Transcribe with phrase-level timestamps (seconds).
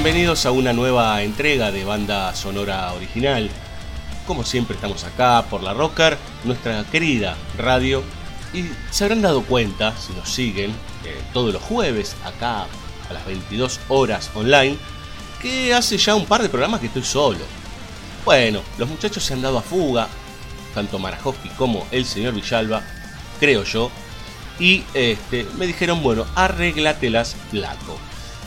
[0.00, 3.50] Bienvenidos a una nueva entrega de banda sonora original.
[4.28, 8.04] Como siempre estamos acá por la Rocker, nuestra querida radio.
[8.54, 10.70] Y se habrán dado cuenta, si nos siguen,
[11.04, 12.66] eh, todos los jueves acá
[13.10, 14.78] a las 22 horas online,
[15.42, 17.44] que hace ya un par de programas que estoy solo.
[18.24, 20.06] Bueno, los muchachos se han dado a fuga,
[20.74, 22.84] tanto Marajowski como el señor Villalba,
[23.40, 23.90] creo yo,
[24.60, 27.98] y este, me dijeron, bueno, arréglatelas flaco.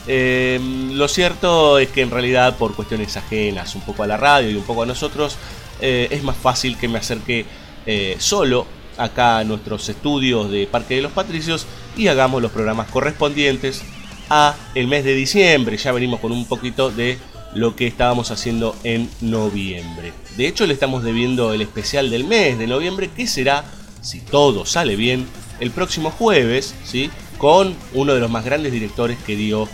[0.06, 0.58] Eh,
[0.92, 4.54] lo cierto es que en realidad por cuestiones ajenas un poco a la radio y
[4.54, 5.36] un poco a nosotros,
[5.80, 7.46] eh, es más fácil que me acerque
[7.86, 12.90] eh, solo acá a nuestros estudios de Parque de los Patricios y hagamos los programas
[12.90, 13.82] correspondientes
[14.28, 15.76] a el mes de diciembre.
[15.76, 17.18] Ya venimos con un poquito de
[17.54, 20.12] lo que estábamos haciendo en noviembre.
[20.36, 23.64] De hecho, le estamos debiendo el especial del mes de noviembre, que será,
[24.00, 25.26] si todo sale bien,
[25.60, 27.10] el próximo jueves, ¿sí?
[27.38, 29.68] con uno de los más grandes directores que dio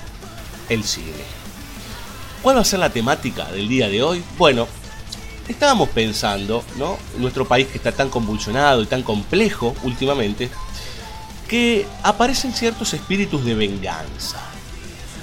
[0.69, 1.39] el cine.
[2.43, 4.23] ¿Cuál va a ser la temática del día de hoy?
[4.37, 4.69] Bueno,
[5.49, 6.99] estábamos pensando, ¿no?
[7.19, 10.51] Nuestro país que está tan convulsionado y tan complejo últimamente,
[11.49, 14.41] que aparecen ciertos espíritus de venganza.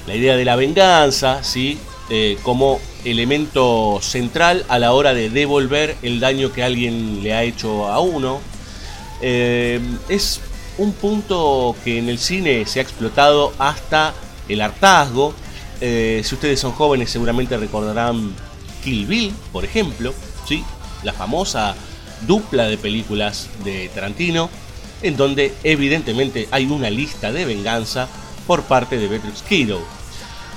[0.07, 1.79] La idea de la venganza, ¿sí?
[2.09, 7.43] Eh, como elemento central a la hora de devolver el daño que alguien le ha
[7.43, 8.41] hecho a uno.
[9.21, 9.79] Eh,
[10.09, 10.41] es
[10.77, 14.13] un punto que en el cine se ha explotado hasta
[14.49, 15.33] el hartazgo.
[15.81, 18.33] Eh, si ustedes son jóvenes seguramente recordarán
[18.83, 20.13] Kill Bill, por ejemplo,
[20.47, 20.63] ¿sí?
[21.03, 21.75] la famosa
[22.25, 24.49] dupla de películas de Tarantino,
[25.01, 28.07] en donde evidentemente hay una lista de venganza
[28.47, 29.81] por parte de Beatrix Kiddo.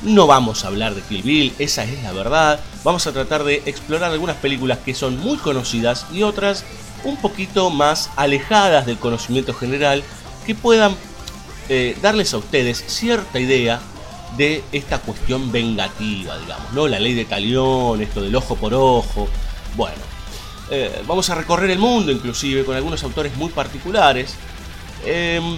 [0.03, 2.61] No vamos a hablar de Kill Bill, esa es la verdad.
[2.85, 6.65] Vamos a tratar de explorar algunas películas que son muy conocidas y otras
[7.05, 10.03] un poquito más alejadas del conocimiento general
[10.47, 10.95] que puedan
[11.69, 13.81] eh, darles a ustedes cierta idea
[14.37, 16.87] de esta cuestión vengativa, digamos, ¿no?
[16.87, 19.29] La ley de talión, esto del ojo por ojo.
[19.77, 20.03] Bueno,
[20.71, 24.35] eh, vamos a recorrer el mundo inclusive con algunos autores muy particulares.
[25.05, 25.57] Em,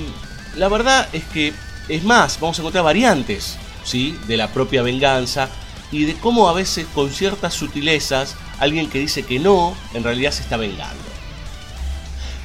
[0.56, 1.52] la verdad es que,
[1.88, 4.16] es más, vamos a encontrar variantes, ¿sí?
[4.26, 5.48] De la propia venganza
[5.92, 10.32] y de cómo a veces con ciertas sutilezas alguien que dice que no, en realidad
[10.32, 11.09] se está vengando.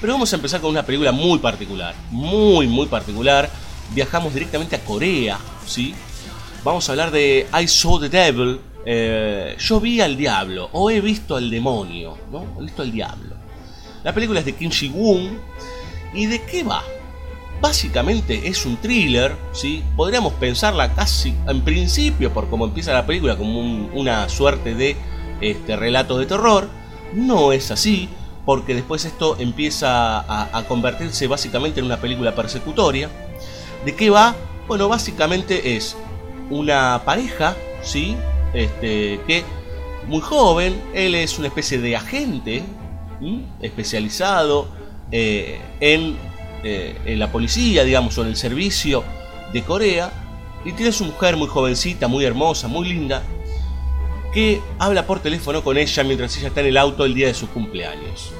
[0.02, 3.50] Pero vamos a empezar con una película muy particular, muy, muy particular.
[3.94, 5.94] Viajamos directamente a Corea, ¿sí?
[6.64, 11.02] Vamos a hablar de I Saw the Devil, eh, Yo vi al diablo, o he
[11.02, 12.46] visto al demonio, ¿no?
[12.60, 13.36] He visto al diablo.
[14.04, 15.40] La película es de Kim Ji-woon.
[16.14, 16.84] ¿Y de qué va?
[17.62, 19.84] Básicamente es un thriller, ¿sí?
[19.96, 24.96] Podríamos pensarla casi en principio, por cómo empieza la película, como un- una suerte de
[25.42, 26.68] este, relato de terror.
[27.14, 28.10] No es así
[28.46, 30.20] porque después esto empieza
[30.56, 33.10] a, convertirse básicamente en una película persecutoria.
[33.84, 34.36] ¿De qué va?
[34.68, 35.98] Bueno, básicamente es
[36.50, 38.16] una pareja, ¿sí?
[38.54, 39.44] Este, que
[40.08, 42.64] muy joven, él es una especie de agente
[43.62, 44.68] especializado
[45.12, 46.16] eh, en,
[46.64, 49.04] eh, en la policía, digamos, o en el servicio
[49.54, 50.12] de Corea,
[50.64, 53.24] y tiene su mujer muy jovencita, muy hermosa, muy linda,
[54.36, 57.34] que habla por teléfono con ella mientras ella está en el auto el día de
[57.34, 58.34] su cumpleaños.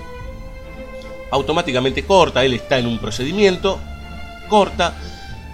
[1.32, 3.80] Automáticamente corta, él está en un procedimiento,
[4.50, 4.98] corta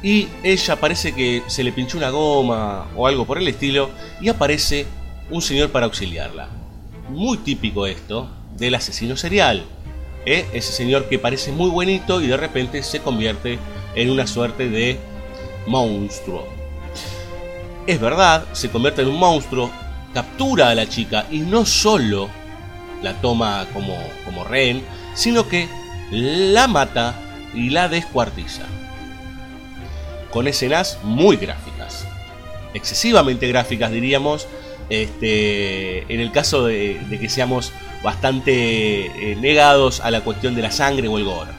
[0.02, 4.30] y ella parece que se le pinchó una goma o algo por el estilo y
[4.30, 4.88] aparece
[5.30, 6.50] un señor para auxiliarla.
[7.10, 8.28] Muy típico esto
[8.58, 9.64] del asesino serial.
[10.26, 10.48] ¿eh?
[10.54, 13.60] Ese señor que parece muy buenito y de repente se convierte
[13.94, 14.98] en una suerte de
[15.68, 16.48] monstruo.
[17.86, 19.70] Es verdad, se convierte en un monstruo,
[20.14, 22.30] captura a la chica y no solo
[23.02, 24.84] la toma como, como rehén,
[25.16, 25.68] sino que
[26.12, 27.16] la mata
[27.54, 28.64] y la descuartiza.
[30.32, 32.06] Con escenas muy gráficas.
[32.74, 34.48] excesivamente gráficas, diríamos,
[34.90, 37.74] este, en el caso de, que seamos
[38.04, 41.52] bastante eh, negados a la cuestión de la sangre o el gore.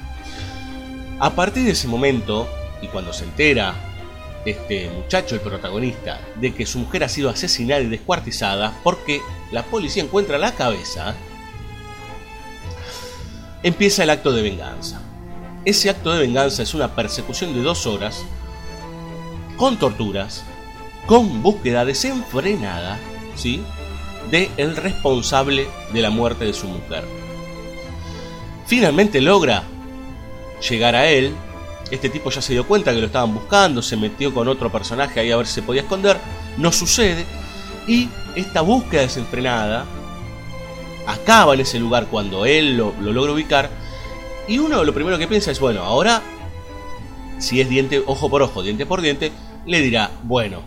[1.21, 2.49] A partir de ese momento,
[2.81, 3.75] y cuando se entera
[4.44, 9.21] este muchacho, el protagonista, de que su mujer ha sido asesinada y descuartizada porque
[9.53, 11.15] la policía encuentra la cabeza,
[13.62, 15.00] empieza el acto de venganza.
[15.65, 18.25] Ese acto de venganza es una persecución de dos horas,
[19.56, 20.43] con torturas,
[21.06, 22.99] con búsqueda desenfrenada,
[23.37, 23.62] ¿sí?
[24.31, 27.05] De el responsable de la muerte de su mujer.
[28.67, 29.62] Finalmente logra
[30.69, 31.35] llegar a él.
[31.93, 35.21] Este tipo ya se dio cuenta que lo estaban buscando, se metió con otro personaje
[35.21, 36.17] ahí a ver si se podía esconder.
[36.56, 37.27] No sucede.
[37.87, 39.85] Y esta búsqueda desenfrenada
[41.06, 43.69] acaba en ese lugar cuando él lo, logra ubicar.
[44.49, 46.23] Y uno lo primero que piensa es, bueno, ahora,
[47.39, 49.31] si es diente, ojo por ojo, diente por diente,
[49.67, 50.62] le dirá, bueno,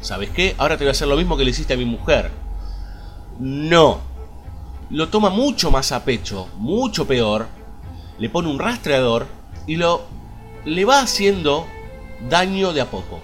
[0.00, 0.56] ¿sabes qué?
[0.58, 2.32] Ahora te voy a hacer lo mismo que le hiciste a mi mujer.
[3.38, 4.00] No.
[4.90, 7.46] Lo toma mucho más a pecho, mucho peor.
[8.18, 9.28] Le pone un rastreador
[9.68, 10.02] y lo
[10.64, 11.66] le va haciendo
[12.28, 13.20] daño de a poco.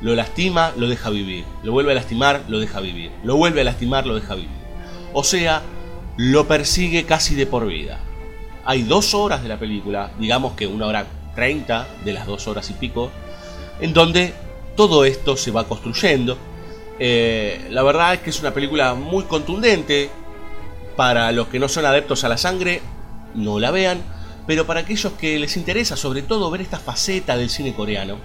[0.00, 1.44] Lo lastima, lo deja vivir.
[1.62, 3.10] Lo vuelve a lastimar, lo deja vivir.
[3.24, 4.50] Lo vuelve a lastimar, lo deja vivir.
[5.12, 5.62] O sea,
[6.16, 7.98] lo persigue casi de por vida.
[8.64, 12.68] Hay dos horas de la película, digamos que una hora treinta de las dos horas
[12.70, 13.10] y pico,
[13.80, 14.34] en donde
[14.76, 16.36] todo esto se va construyendo.
[16.98, 20.10] Eh, la verdad es que es una película muy contundente.
[20.96, 22.82] Para los que no son adeptos a la sangre,
[23.34, 24.02] no la vean.
[24.48, 28.16] Pero para aquellos que les interesa sobre todo ver esta faceta del cine coreano,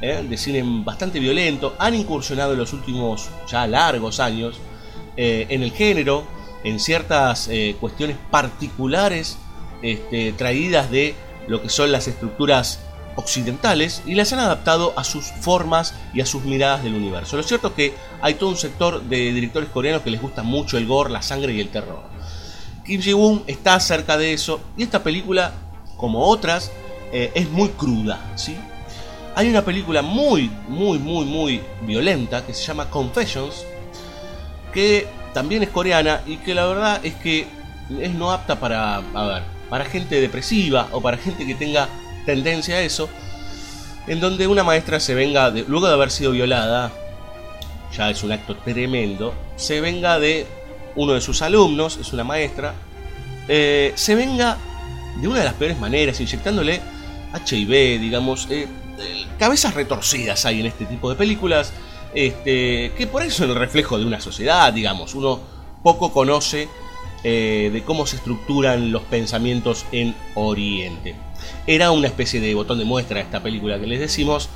[0.00, 4.60] eh, de cine bastante violento, han incursionado en los últimos ya largos años
[5.16, 6.24] eh, en el género,
[6.62, 7.48] en ciertas
[7.80, 9.38] cuestiones particulares
[9.82, 11.14] este, traídas de
[11.48, 12.80] lo que son las estructuras
[13.16, 17.36] occidentales y las han adaptado a sus formas y a sus miradas del universo.
[17.36, 20.78] Lo cierto es que hay todo un sector de directores coreanos que les gusta mucho
[20.78, 22.15] el gore, la sangre y el terror.
[22.86, 25.52] Kim Ji-woon está cerca de eso y esta película,
[25.96, 26.70] como otras,
[27.12, 28.20] eh, es muy cruda.
[28.36, 28.56] ¿sí?
[29.34, 33.64] Hay una película muy, muy, muy, muy violenta que se llama Confessions,
[34.72, 37.46] que también es coreana y que la verdad es que
[38.00, 41.88] es no apta para, a ver, para gente depresiva o para gente que tenga
[42.24, 43.08] tendencia a eso,
[44.06, 46.92] en donde una maestra se venga, luego de haber sido violada,
[47.96, 50.46] ya es un acto tremendo, se venga de
[50.96, 52.74] uno de sus alumnos, es una maestra,
[53.48, 54.58] eh, se venga
[55.20, 56.80] de una de las peores maneras, inyectándole
[57.46, 58.66] HIV, digamos, eh,
[59.38, 61.72] cabezas retorcidas hay en este tipo de películas,
[62.14, 65.40] este, que por eso es el reflejo de una sociedad, digamos, uno
[65.82, 66.68] poco conoce
[67.22, 71.14] eh, de cómo se estructuran los pensamientos en Oriente.
[71.66, 74.48] Era una especie de botón de muestra esta película que les decimos,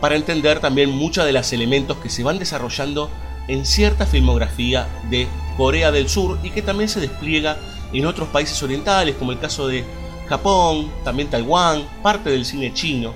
[0.00, 3.10] para entender también muchos de los elementos que se van desarrollando
[3.48, 7.58] en cierta filmografía de Corea del Sur y que también se despliega
[7.92, 9.84] en otros países orientales, como el caso de
[10.28, 13.14] Japón, también Taiwán, parte del cine chino,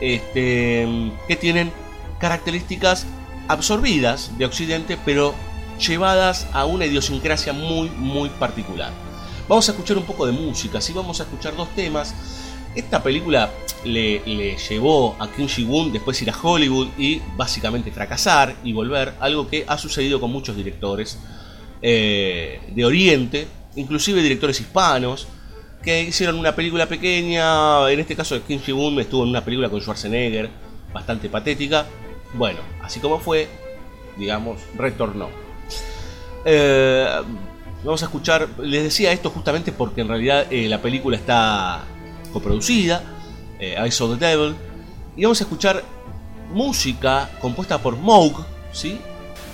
[0.00, 0.86] este,
[1.26, 1.72] que tienen
[2.18, 3.06] características
[3.48, 5.34] absorbidas de Occidente, pero
[5.78, 8.92] llevadas a una idiosincrasia muy, muy particular.
[9.48, 12.14] Vamos a escuchar un poco de música, sí vamos a escuchar dos temas
[12.74, 13.50] esta película
[13.84, 19.48] le, llevó a Kim Ji-woon después ir a Hollywood y básicamente fracasar y volver, algo
[19.48, 21.18] que ha sucedido con muchos directores
[21.82, 25.26] eh, de Oriente, inclusive directores hispanos,
[25.82, 29.68] que hicieron una película pequeña, en este caso de Kim Ji-woon estuvo en una película
[29.68, 30.50] con Schwarzenegger,
[30.92, 31.86] bastante patética,
[32.34, 33.48] bueno, así como fue,
[34.18, 35.28] digamos, retornó.
[36.44, 37.06] Eh,
[37.82, 41.84] vamos a escuchar, les decía esto justamente porque en realidad eh, la película está
[42.30, 43.02] coproducida,
[43.58, 44.54] eh, I Saw the Devil,
[45.16, 45.84] y vamos a escuchar
[46.52, 48.98] música compuesta por Moog, ¿sí?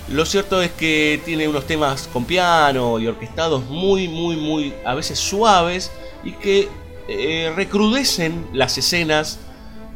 [0.09, 4.95] Lo cierto es que tiene unos temas con piano y orquestados muy, muy, muy, a
[4.95, 5.91] veces suaves
[6.23, 6.69] y que
[7.09, 9.39] eh, recrudecen las escenas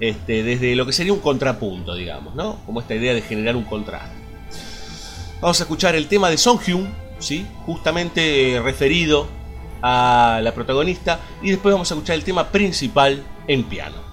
[0.01, 2.57] este, desde lo que sería un contrapunto, digamos, ¿no?
[2.65, 4.15] Como esta idea de generar un contraste.
[5.39, 7.45] Vamos a escuchar el tema de Song Hyun, ¿sí?
[7.65, 9.27] Justamente referido
[9.81, 14.10] a la protagonista y después vamos a escuchar el tema principal en piano.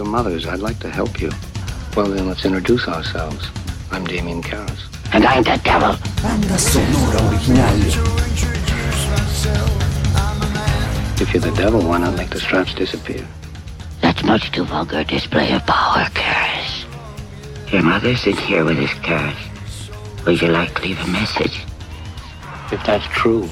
[0.00, 0.46] Your mother's.
[0.46, 1.30] I'd like to help you.
[1.94, 3.50] Well, then let's introduce ourselves.
[3.90, 4.80] I'm Damien Karras.
[5.12, 5.94] And I'm the devil.
[6.22, 7.68] Banda sonora original.
[11.20, 13.28] If you're the devil, why not make the straps disappear?
[14.00, 17.70] That's much too vulgar a display of power, Karis.
[17.70, 20.24] Your mother's in here with us, Karis.
[20.24, 21.60] Would you like to leave a message?
[22.72, 23.50] If that's true,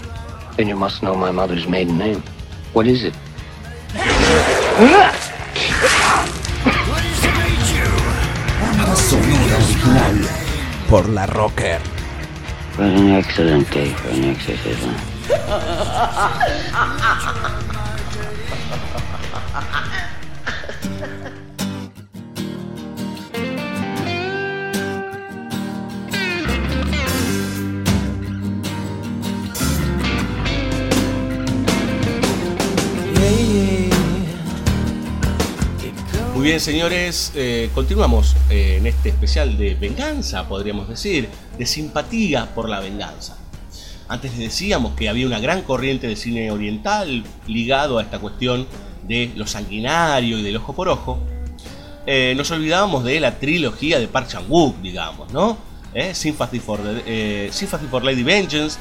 [0.57, 2.23] then you must know my mother's maiden name.
[2.73, 3.13] What is it?
[9.79, 10.29] Original.
[10.89, 11.81] Por la Rocker.
[12.77, 14.25] What an excellent day for an
[36.39, 41.29] Muy bien, señores, eh, continuamos eh, en este especial de venganza, podríamos decir,
[41.59, 43.37] de simpatía por la venganza.
[44.07, 48.69] Antes les decíamos que había una gran corriente de cine oriental ligado a esta cuestión
[49.09, 51.19] de lo sanguinario y del ojo por ojo.
[52.07, 55.59] Eh, nos olvidábamos de la trilogía de Park Chan-wook, digamos, ¿no?
[55.93, 58.79] Eh, Sympathy, for the- eh, Sympathy for Lady Vengeance,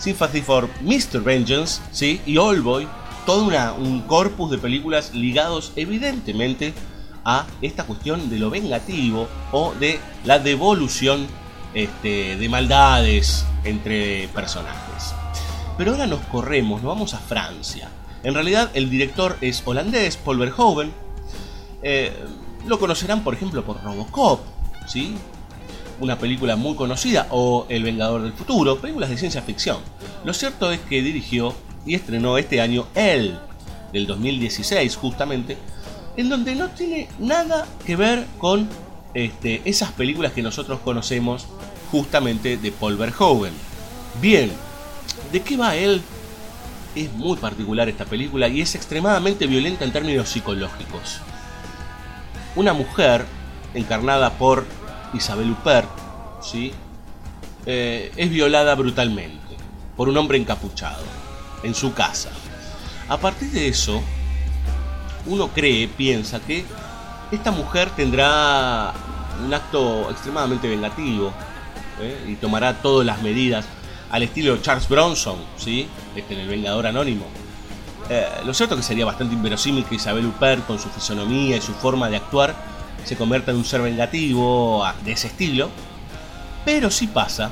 [0.00, 1.20] Sympathy for Mr.
[1.22, 2.20] Vengeance, ¿sí?
[2.26, 2.88] Y Oldboy,
[3.24, 6.72] todo una- un corpus de películas ligados evidentemente
[7.24, 11.26] a esta cuestión de lo vengativo o de la devolución
[11.74, 15.14] este, de maldades entre personajes.
[15.76, 17.88] Pero ahora nos corremos, nos vamos a Francia.
[18.22, 20.92] En realidad el director es holandés, Paul Verhoeven.
[21.82, 22.12] Eh,
[22.66, 24.40] lo conocerán por ejemplo por Robocop,
[24.86, 25.14] ¿sí?
[26.00, 29.78] una película muy conocida, o El Vengador del Futuro, películas de ciencia ficción.
[30.24, 31.54] Lo cierto es que dirigió
[31.86, 33.38] y estrenó este año El,
[33.92, 35.56] del 2016 justamente,
[36.18, 38.68] en donde no tiene nada que ver con
[39.14, 41.46] este, esas películas que nosotros conocemos
[41.92, 43.52] justamente de Paul Verhoeven.
[44.20, 44.50] Bien,
[45.30, 46.02] ¿de qué va él?
[46.96, 51.20] Es muy particular esta película y es extremadamente violenta en términos psicológicos.
[52.56, 53.24] Una mujer,
[53.72, 54.66] encarnada por
[55.14, 55.88] Isabel Huppert,
[56.42, 56.72] ¿sí?
[57.64, 59.56] Eh, es violada brutalmente
[59.96, 61.04] por un hombre encapuchado
[61.62, 62.30] en su casa.
[63.08, 64.02] A partir de eso,
[65.28, 66.64] uno cree, piensa que
[67.30, 68.92] esta mujer tendrá
[69.44, 71.32] un acto extremadamente vengativo
[72.00, 72.24] ¿eh?
[72.26, 73.66] y tomará todas las medidas
[74.10, 75.86] al estilo Charles Bronson, ¿sí?
[76.16, 77.26] este, en El Vengador Anónimo.
[78.08, 81.60] Eh, lo cierto es que sería bastante inverosímil que Isabel Huppert, con su fisonomía y
[81.60, 82.54] su forma de actuar,
[83.04, 85.68] se convierta en un ser vengativo ah, de ese estilo.
[86.64, 87.50] Pero sí pasa.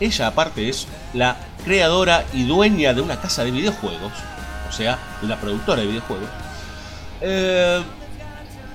[0.00, 4.12] Ella aparte es la creadora y dueña de una casa de videojuegos.
[4.68, 6.28] O sea, de una productora de videojuegos.
[7.20, 7.82] Eh,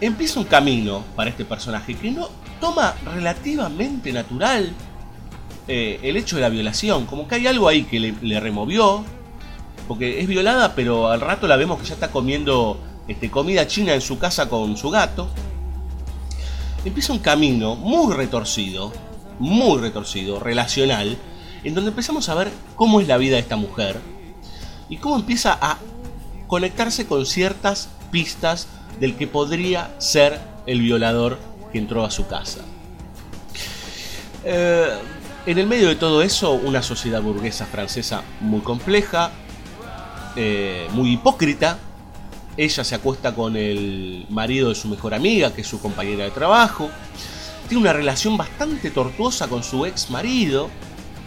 [0.01, 2.29] empieza un camino para este personaje que no
[2.59, 4.71] toma relativamente natural
[5.67, 7.05] eh, el hecho de la violación.
[7.05, 9.03] Como que hay algo ahí que le, le removió.
[9.87, 13.93] Porque es violada, pero al rato la vemos que ya está comiendo este, comida china
[13.93, 15.27] en su casa con su gato.
[16.85, 18.93] Empieza un camino muy retorcido,
[19.39, 21.17] muy retorcido, relacional,
[21.63, 23.99] en donde empezamos a ver cómo es la vida de esta mujer
[24.89, 25.77] y cómo empieza a
[26.47, 28.67] conectarse con ciertas pistas
[29.01, 31.39] del que podría ser el violador
[31.71, 32.61] que entró a su casa.
[34.45, 34.87] Eh,
[35.45, 39.31] en el medio de todo eso, una sociedad burguesa francesa muy compleja,
[40.35, 41.79] eh, muy hipócrita.
[42.55, 46.31] Ella se acuesta con el marido de su mejor amiga, que es su compañera de
[46.31, 46.89] trabajo.
[47.67, 50.69] Tiene una relación bastante tortuosa con su ex marido,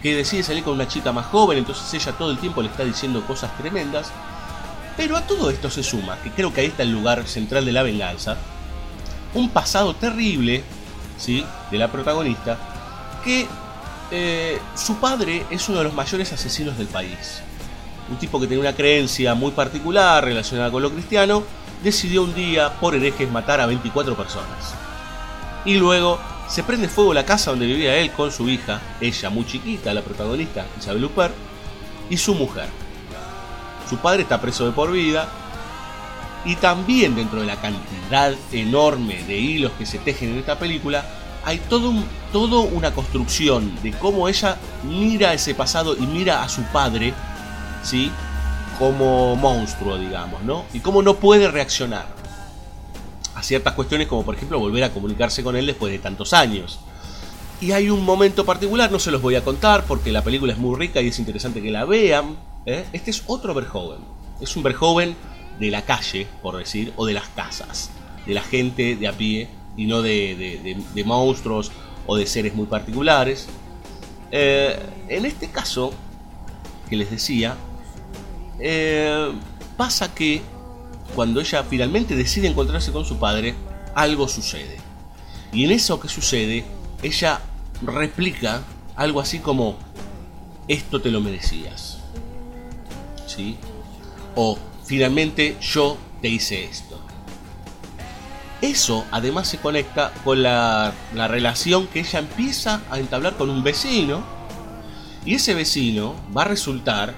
[0.01, 2.85] que decide salir con una chica más joven, entonces ella todo el tiempo le está
[2.85, 4.11] diciendo cosas tremendas.
[4.97, 7.71] Pero a todo esto se suma, que creo que ahí está el lugar central de
[7.71, 8.35] la venganza,
[9.35, 10.63] un pasado terrible,
[11.19, 11.45] ¿sí?
[11.69, 12.57] De la protagonista,
[13.23, 13.47] que
[14.09, 17.41] eh, su padre es uno de los mayores asesinos del país.
[18.09, 21.43] Un tipo que tenía una creencia muy particular relacionada con lo cristiano,
[21.83, 24.73] decidió un día, por herejes, matar a 24 personas.
[25.63, 29.45] Y luego se prende fuego la casa donde vivía él con su hija, ella muy
[29.45, 31.35] chiquita, la protagonista, Isabel Huppert,
[32.09, 32.86] y su mujer.
[33.89, 35.27] Su padre está preso de por vida.
[36.45, 41.03] Y también dentro de la cantidad enorme de hilos que se tejen en esta película,
[41.43, 46.49] hay todo, un, todo una construcción de cómo ella mira ese pasado y mira a
[46.49, 47.13] su padre,
[47.83, 48.11] ¿sí?
[48.79, 50.65] Como monstruo, digamos, ¿no?
[50.73, 52.05] Y cómo no puede reaccionar
[53.37, 56.79] a ciertas cuestiones como por ejemplo volver a comunicarse con él después de tantos años.
[57.61, 60.59] Y hay un momento particular, no se los voy a contar porque la película es
[60.59, 62.35] muy rica y es interesante que la vean.
[62.67, 62.85] ¿Eh?
[62.93, 64.01] Este es otro Verhoeven.
[64.39, 65.15] Es un Verhoeven
[65.59, 67.89] de la calle, por decir, o de las casas,
[68.27, 71.71] de la gente de a pie y no de, monstruos
[72.05, 73.47] o de seres muy particulares.
[74.31, 74.77] Eh,
[75.07, 75.91] en este caso,
[76.89, 77.55] que les decía,
[78.59, 79.31] eh,
[79.75, 80.41] pasa que
[81.15, 83.55] cuando ella finalmente decide encontrarse con su padre,
[83.95, 84.77] algo sucede.
[85.51, 86.65] Y en eso que sucede,
[87.01, 87.39] ella
[87.81, 88.63] replica
[88.95, 89.77] algo así como,
[90.67, 91.96] esto te lo merecías.
[93.27, 93.57] ¿Sí?
[94.35, 96.99] O finalmente yo te hice esto.
[98.61, 104.23] Eso además se conecta con la, relación que ella empieza a entablar con un vecino.
[105.25, 107.13] Y ese vecino va a resultar,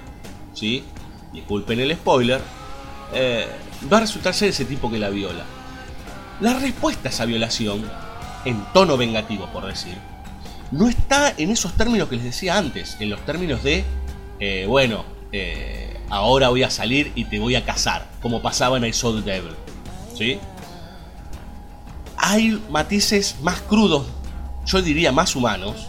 [0.52, 0.84] ¿sí?
[1.32, 2.40] Disculpen el spoiler,
[3.14, 3.46] eh,
[3.90, 5.44] va a resultar ser ese tipo que la viola.
[6.40, 7.88] La respuesta a esa violación,
[8.44, 9.96] en tono vengativo por decir,
[10.72, 13.84] no está en esos términos que les decía antes, en los términos de,
[14.40, 18.92] eh, bueno, eh, ahora voy a salir y te voy a casar, como pasaba en
[18.92, 19.54] Saw the Devil.
[20.14, 20.38] ¿Sí?
[22.16, 24.06] Hay matices más crudos,
[24.66, 25.86] yo diría más humanos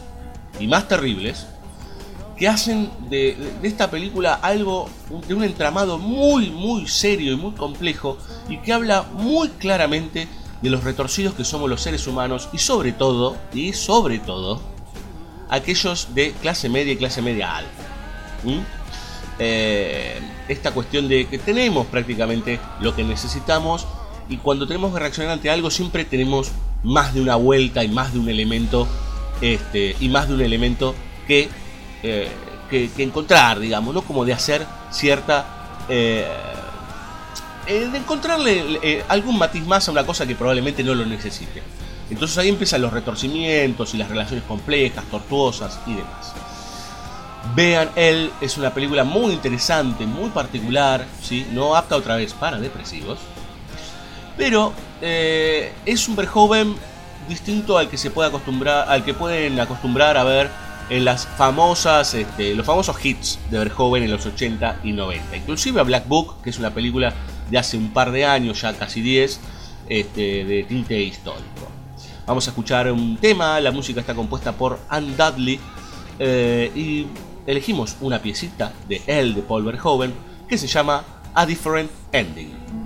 [0.59, 1.47] y más terribles,
[2.37, 4.89] que hacen de, esta película algo
[5.27, 8.17] de un entramado muy, muy serio y muy complejo
[8.49, 10.27] y que habla muy claramente
[10.61, 14.61] de los retorcidos que somos los seres humanos y sobre todo, y sobre todo,
[15.49, 17.71] aquellos de clase media y clase media alta.
[19.39, 23.87] Eh, esta cuestión de que tenemos prácticamente lo que necesitamos
[24.29, 26.51] y cuando tenemos que reaccionar ante algo siempre tenemos
[26.83, 28.87] más de una vuelta y más de un elemento
[29.41, 30.93] este, y más de un elemento
[31.27, 31.49] que,
[32.03, 32.29] eh,
[32.69, 34.01] que, encontrar, digamos, ¿no?
[34.01, 35.83] Como de hacer cierta...
[35.89, 36.27] Eh,
[37.67, 41.61] de encontrarle algún matiz más a una cosa que probablemente no lo necesite.
[42.09, 46.33] Entonces ahí empiezan los retorcimientos y las relaciones complejas, tortuosas y demás.
[47.55, 51.45] Vean, él es una película muy interesante, muy particular, ¿sí?
[51.51, 53.19] no apta otra vez para depresivos,
[54.37, 56.75] pero eh, es un Verhoeven
[57.27, 60.49] distinto al que se puede acostumbrar, al que pueden acostumbrar a ver
[60.89, 65.37] en las famosas, este, los famosos hits de Verhoeven en los 80 y 90.
[65.37, 67.13] Inclusive a Black Book, que es una película
[67.49, 69.39] de hace un par de años, ya casi 10,
[69.89, 71.69] este, de tinte histórico.
[72.25, 75.59] Vamos a escuchar un tema, la música está compuesta por Anne Dudley
[76.19, 77.07] eh, y
[77.45, 80.13] elegimos una piecita de él, de Paul Verhoeven,
[80.47, 82.80] que se llama A Different Ending.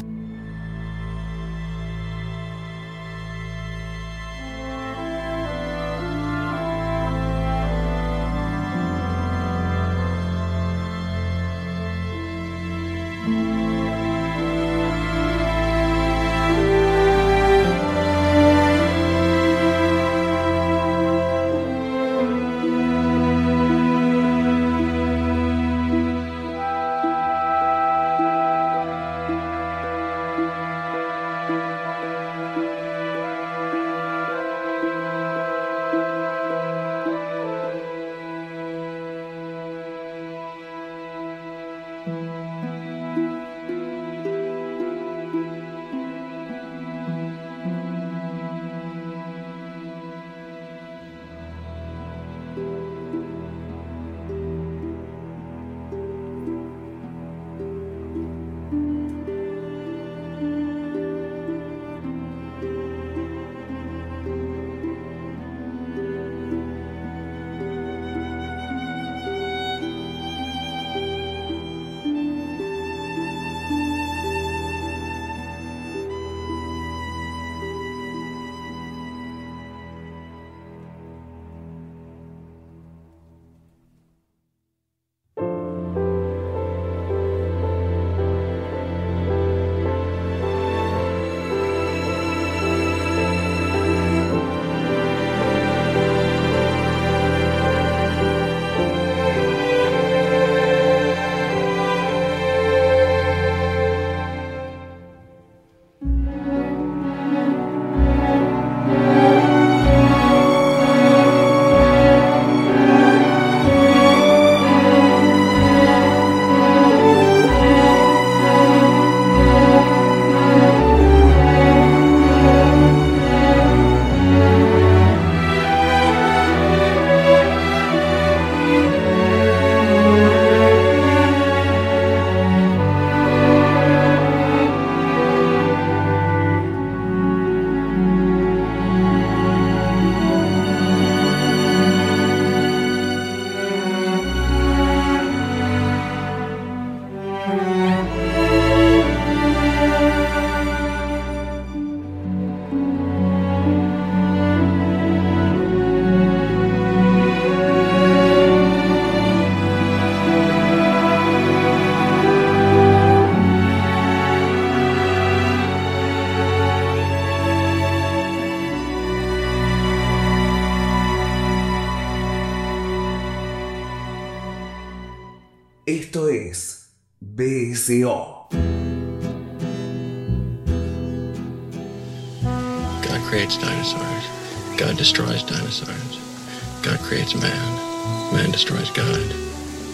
[188.65, 189.35] Destroys God.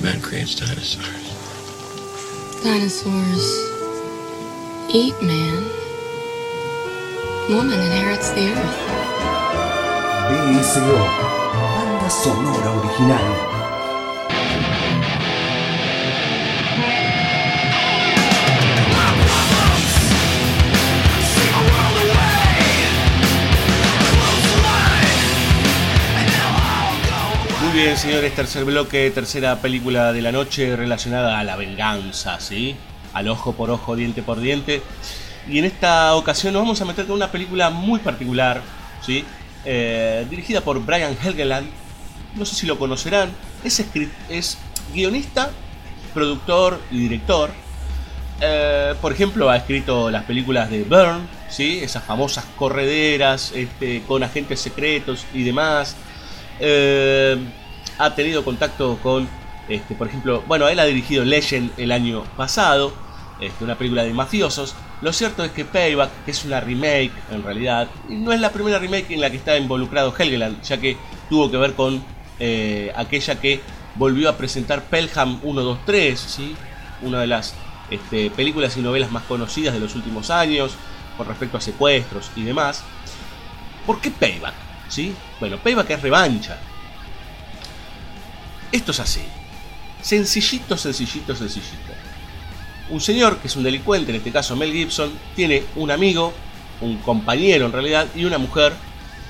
[0.02, 1.04] Man creates dinosaurs.
[2.64, 3.44] Dinosaurs
[4.94, 5.64] eat man.
[7.50, 8.78] Woman inherits the earth.
[10.30, 10.88] BSO.
[11.54, 13.61] Banda sonora original.
[27.84, 32.76] Bien, señores, tercer bloque, tercera película de la noche relacionada a la venganza, ¿sí?
[33.12, 34.84] Al ojo por ojo, diente por diente.
[35.50, 38.62] Y en esta ocasión nos vamos a meter con una película muy particular,
[39.04, 39.26] ¿sí?
[39.66, 41.68] Eh, dirigida por Brian Helgeland.
[42.36, 43.32] No sé si lo conocerán.
[43.64, 43.84] Es,
[44.30, 44.60] es
[44.94, 45.50] guionista,
[46.14, 47.50] productor y director.
[48.42, 51.80] Eh, por ejemplo, ha escrito las películas de Burn, ¿sí?
[51.82, 55.96] esas famosas correderas este, con agentes secretos y demás.
[56.60, 57.38] Eh,
[58.02, 59.28] ha tenido contacto con,
[59.70, 62.94] este, por ejemplo, bueno, él ha dirigido Legend el año pasado,
[63.40, 64.76] este, una película de mafiosos.
[65.02, 68.80] Lo cierto es que Payback, que es una remake en realidad, no es la primera
[68.80, 70.98] remake en la que está involucrado Helgeland, ya que
[71.30, 72.04] tuvo que ver con
[72.40, 73.62] eh, aquella que
[73.96, 76.56] volvió a presentar Pelham 123, ¿sí?
[77.02, 77.54] una de las
[77.90, 80.76] este, películas y novelas más conocidas de los últimos años,
[81.18, 82.84] con respecto a secuestros y demás.
[83.86, 84.54] ¿Por qué Payback?
[84.88, 85.14] ¿Sí?
[85.40, 86.58] Bueno, Payback es revancha.
[88.72, 89.22] Esto es así.
[90.02, 91.92] Sencillito, sencillito, sencillito.
[92.90, 96.34] Un señor, que es un delincuente, en este caso Mel Gibson, tiene un amigo,
[96.82, 98.74] un compañero en realidad, y una mujer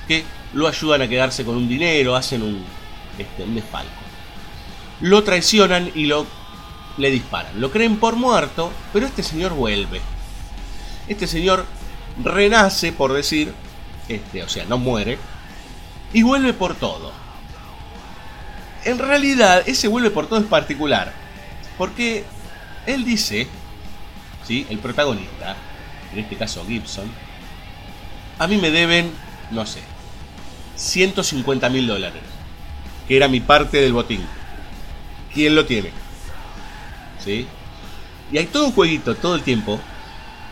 [0.08, 0.24] que
[0.54, 2.64] lo ayudan a quedarse con un dinero, hacen un,
[3.18, 3.90] este, desfalco.
[5.00, 6.26] Lo traicionan y lo
[6.98, 7.60] le disparan.
[7.60, 10.00] Lo creen por muerto, pero este señor vuelve.
[11.08, 11.64] Este señor
[12.22, 13.52] renace, por decir,
[14.08, 15.18] este, o sea, no muere,
[16.12, 17.12] y vuelve por todo.
[18.84, 21.12] En realidad, ese vuelve por todo es particular,
[21.78, 22.24] porque
[22.86, 23.46] él dice,
[24.46, 24.66] ¿sí?
[24.70, 25.56] el protagonista,
[26.12, 27.10] en este caso Gibson,
[28.38, 29.12] a mí me deben,
[29.52, 29.80] no sé,
[30.76, 32.22] 150 mil dólares,
[33.06, 34.24] que era mi parte del botín.
[35.32, 35.90] ¿Quién lo tiene?
[37.24, 37.46] ¿Sí?
[38.32, 39.78] Y hay todo un jueguito todo el tiempo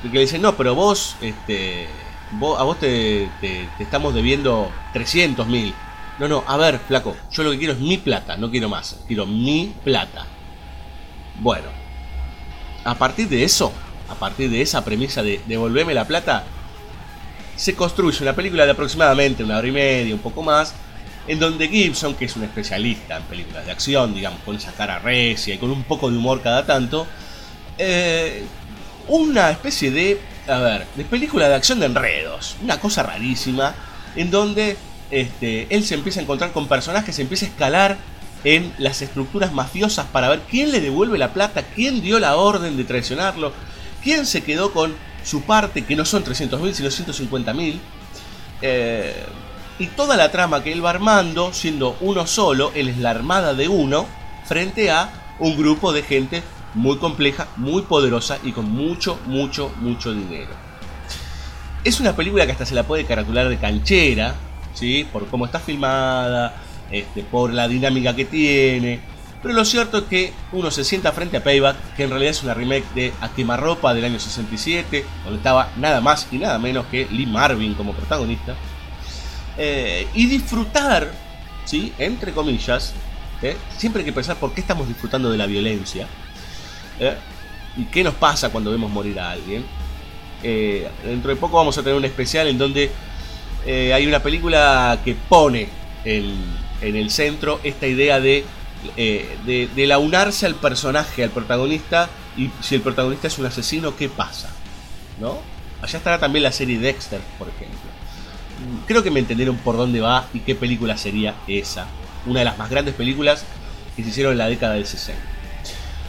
[0.03, 1.89] que le dicen, no, pero vos, este,
[2.33, 5.75] vos a vos te, te- te estamos debiendo 300 mil.
[6.21, 8.99] No, no, a ver, flaco, yo lo que quiero es mi plata, no quiero más,
[9.09, 10.27] quiero mi plata.
[11.41, 11.69] Bueno,
[12.85, 13.73] a partir de eso,
[14.07, 16.45] a partir de esa premisa de devolverme la plata,
[17.57, 20.75] se construye una película de aproximadamente una hora y media, un poco más,
[21.27, 24.99] en donde Gibson, que es un especialista en películas de acción, digamos, con esa cara
[24.99, 27.07] recia y con un poco de humor cada tanto,
[27.79, 28.45] eh,
[29.09, 33.75] una especie de, a ver, de película de acción de enredos, una cosa rarísima,
[34.17, 34.77] en donde
[35.11, 37.99] este, él se empieza a encontrar con personajes, se empieza a escalar
[38.45, 42.77] en las estructuras mafiosas para ver quién le devuelve la plata, quién dio la orden
[42.77, 43.53] de traicionarlo,
[44.03, 44.95] quién se quedó con
[45.25, 47.81] su parte, que no son 300 mil, sino 150 mil.
[48.63, 49.15] Eh,
[49.79, 53.55] y toda la trama que él va armando, siendo uno solo, él es la armada
[53.55, 54.07] de uno,
[54.47, 56.43] frente a un grupo de gente
[56.75, 60.51] muy compleja, muy poderosa y con mucho, mucho, mucho dinero.
[61.83, 64.35] Es una película que hasta se la puede caratular de canchera,
[64.75, 65.07] ¿sí?
[65.13, 66.55] por cómo está filmada,
[66.91, 69.01] este, por la dinámica que tiene.
[69.43, 72.43] Pero lo cierto es que uno se sienta frente a Payback, que en realidad es
[72.43, 76.87] una remake de A Quemarropa del año 67, donde estaba nada más y nada menos
[76.87, 78.55] que Lee Marvin como protagonista.
[79.57, 81.11] Eh, y disfrutar,
[81.65, 81.93] ¿sí?
[81.99, 82.93] entre comillas,
[83.41, 83.57] ¿eh?
[83.77, 86.07] siempre hay que pensar por qué estamos disfrutando de la violencia
[86.99, 87.17] ¿eh?
[87.77, 89.65] y qué nos pasa cuando vemos morir a alguien.
[90.43, 92.91] Dentro de poco vamos a tener un especial en donde
[93.67, 95.69] eh, hay una película que pone
[96.05, 98.45] en, el centro esta idea de,
[98.97, 104.09] eh, de launarse al personaje, al protagonista, y si el protagonista es un asesino, ¿qué
[104.09, 104.51] pasa?
[105.21, 105.39] ¿No?
[105.83, 107.79] Allá estará también la serie Dexter, por ejemplo.
[108.87, 111.87] Creo que me entendieron por dónde va y qué película sería esa.
[112.27, 113.45] Una de las más grandes películas
[113.97, 115.21] que se hicieron en la década del 60.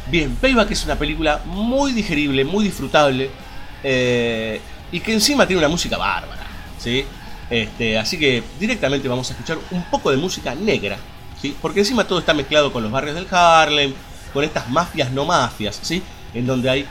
[0.10, 3.30] Bien, Payback es una película muy digerible, muy disfrutable.
[3.84, 4.60] eh,
[4.92, 6.46] y que encima tiene una música bárbara.
[6.78, 7.06] ¿sí?
[7.52, 10.98] Este, así que directamente vamos a escuchar un poco de música negra.
[11.40, 11.56] ¿sí?
[11.62, 13.94] Porque encima todo está mezclado con los barrios del Harlem,
[14.34, 16.02] con estas mafias no mafias, ¿sí?
[16.34, 16.86] en donde hay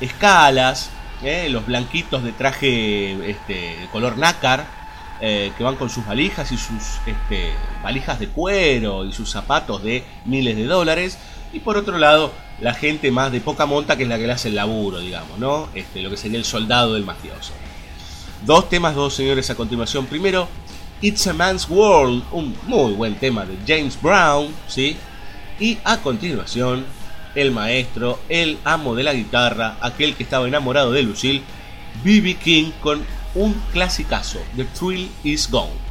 [0.00, 0.90] escalas,
[1.24, 1.48] ¿eh?
[1.50, 4.64] los blanquitos de traje este, color nácar,
[5.20, 9.82] eh, que van con sus valijas y sus este, valijas de cuero y sus zapatos
[9.82, 11.18] de miles de dólares.
[11.52, 14.34] Y por otro lado, la gente más de poca monta que es la que le
[14.34, 15.68] hace el laburo, digamos, ¿no?
[15.74, 17.52] Este, lo que sería el soldado del mafioso.
[18.46, 20.06] Dos temas, dos señores a continuación.
[20.06, 20.46] Primero,
[21.00, 24.96] It's a Man's World, un muy buen tema de James Brown, ¿sí?
[25.58, 26.84] Y a continuación,
[27.34, 31.42] el maestro, el amo de la guitarra, aquel que estaba enamorado de Lucille,
[32.04, 32.36] B.B.
[32.36, 33.04] King con
[33.34, 35.85] un clasicazo, The Thrill Is Gone.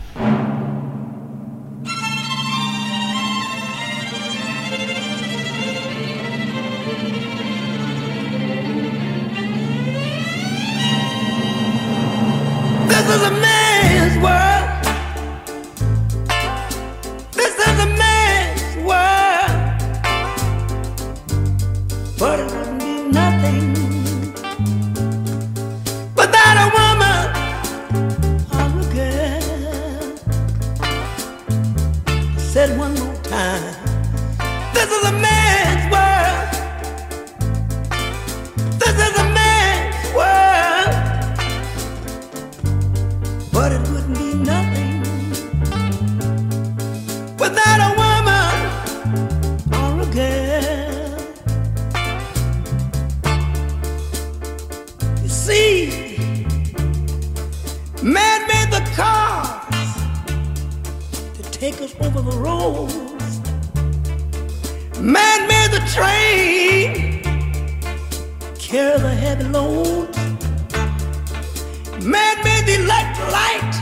[72.06, 73.74] Man made the electric light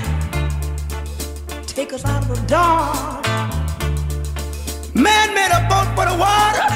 [1.67, 3.25] take us out of the dark.
[4.95, 6.69] Man made a boat for the water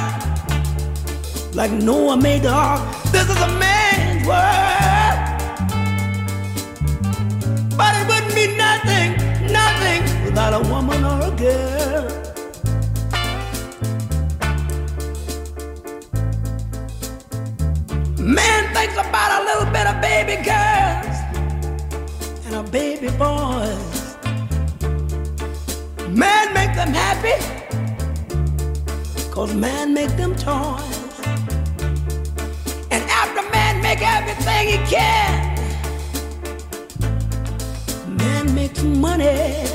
[1.55, 2.81] like Noah made the ark.
[3.13, 5.19] This is a man's world.
[7.77, 9.15] But it wouldn't be nothing,
[9.49, 12.07] nothing without a woman or a girl.
[18.19, 20.96] Man thinks about a little bit of baby a
[22.71, 24.17] baby boys.
[26.09, 27.37] Man make them happy,
[29.31, 31.19] cause man make them toys.
[32.91, 35.55] And after man make everything he can,
[38.17, 39.65] man makes money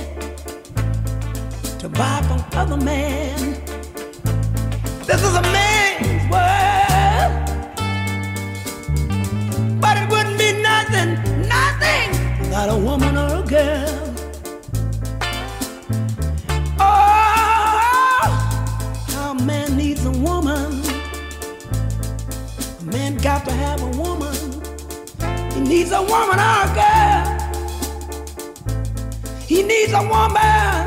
[1.78, 3.54] to buy from other man.
[5.06, 7.32] This is a man's world.
[9.80, 11.31] But it wouldn't be nothing
[12.62, 14.14] without a woman or a girl.
[16.78, 18.22] Oh,
[19.08, 20.80] how a man needs a woman.
[22.80, 24.36] A man got to have a woman.
[25.52, 27.24] He needs a woman or a girl.
[29.46, 30.86] He needs a woman.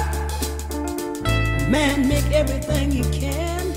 [1.70, 3.74] Man make everything he can,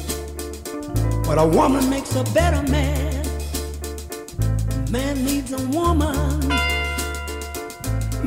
[1.25, 3.25] but a woman makes a better man.
[4.91, 6.38] Man needs a woman.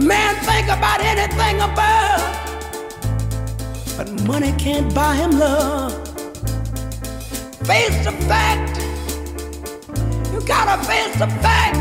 [0.02, 2.22] Man think about anything above,
[3.96, 5.94] but money can't buy him love.
[7.68, 8.82] Face the fact.
[10.34, 11.78] You gotta face the fact.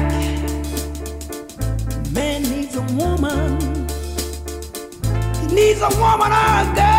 [2.12, 3.58] Man needs a woman.
[5.40, 6.89] He needs a woman or a girl.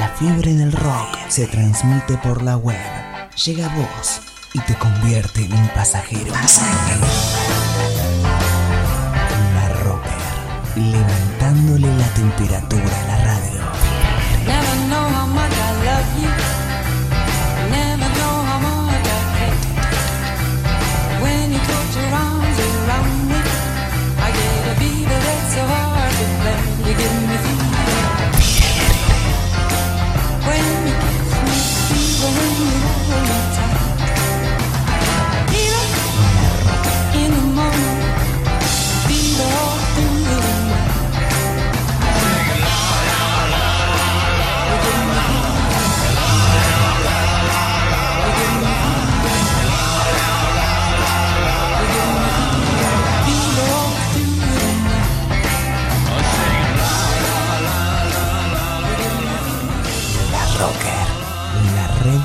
[0.00, 2.74] La fiebre del rock se transmite por la web.
[3.44, 4.22] Llega a vos
[4.54, 6.32] y te convierte en un pasajero.
[9.54, 10.10] La Rocker,
[10.76, 13.59] levantándole la temperatura a la radio.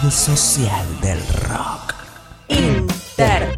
[0.06, 1.95] Red social del rock.
[2.47, 3.58] Intertexto.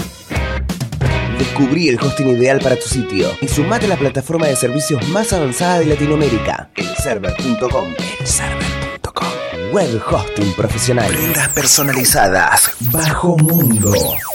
[1.41, 5.33] Descubrí el hosting ideal para tu sitio y sumate a la plataforma de servicios más
[5.33, 7.95] avanzada de Latinoamérica, elserver.com.
[8.21, 8.62] Elserver.com.
[9.73, 11.09] Web hosting profesional.
[11.09, 12.73] Prendas personalizadas.
[12.91, 13.91] Bajo Mundo.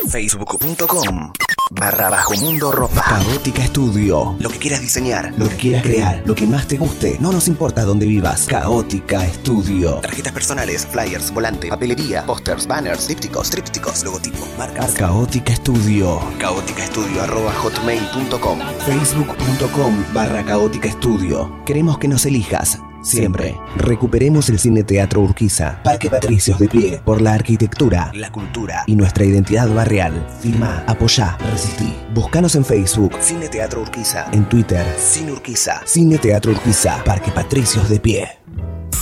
[0.10, 1.32] Facebook.com.
[1.70, 3.04] Barra Bajo Mundo Ropa.
[3.04, 4.36] Caótica Estudio.
[4.40, 7.18] Lo que quieras diseñar, lo que quieras crear, lo que más te guste.
[7.20, 8.48] No nos importa dónde vivas.
[8.48, 9.96] Caótica Estudio.
[9.96, 14.94] Tarjetas personales, flyers, volante, papelería, pósters, banners, dípticos, trípticos, logotipos, marcas.
[14.94, 16.20] Caótica Estudio.
[16.40, 18.60] Caótica Estudio arroba hotmail.com.
[18.88, 21.64] Facebook.com barra Caótica Estudio.
[21.64, 22.80] Queremos que nos elijas.
[23.08, 23.58] Siempre.
[23.78, 25.82] Recuperemos el Cine Teatro Urquiza.
[25.84, 27.02] Parque Patricios de pie.
[27.04, 30.28] Por la arquitectura, la cultura y nuestra identidad barrial.
[30.42, 31.94] Firma, apoyá, resistí.
[32.14, 33.14] Búscanos en Facebook.
[33.20, 34.28] Cine Teatro Urquiza.
[34.34, 34.86] En Twitter.
[34.98, 35.82] Cine Urquiza.
[35.86, 37.02] Cine Teatro Urquiza.
[37.06, 38.37] Parque Patricios de pie.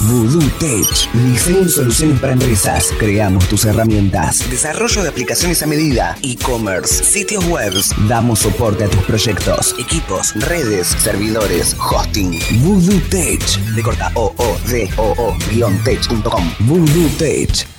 [0.08, 1.12] Voodoo Tech.
[1.14, 2.91] Diseño y soluciones para empresas.
[2.99, 4.47] Creamos tus herramientas.
[4.49, 6.16] Desarrollo de aplicaciones a medida.
[6.22, 7.03] E-commerce.
[7.03, 7.74] Sitios web.
[8.08, 9.76] Damos soporte a tus proyectos.
[9.80, 12.39] Equipos, redes, servidores, hosting.
[12.62, 13.41] Voodoo Tech.
[13.76, 15.36] De corta o o d o o
[15.84, 16.51] tech.com.
[16.60, 17.74] Voodoo Tech.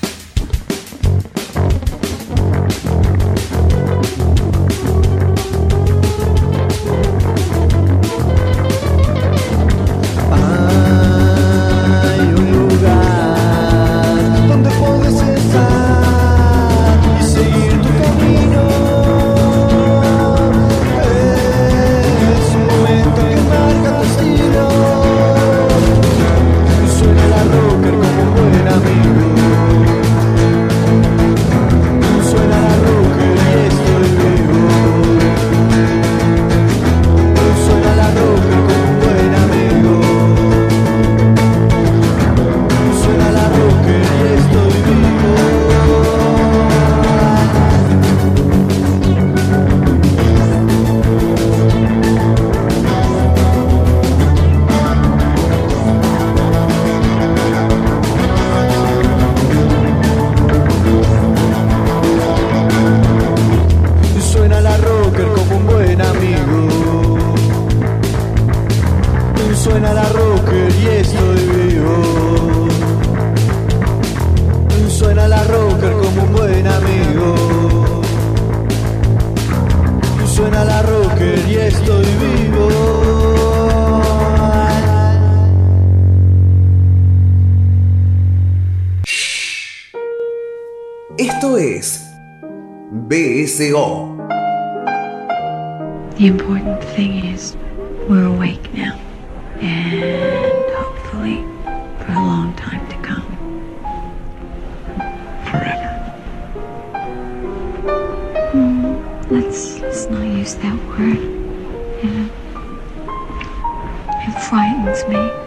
[114.49, 115.46] Frightens me.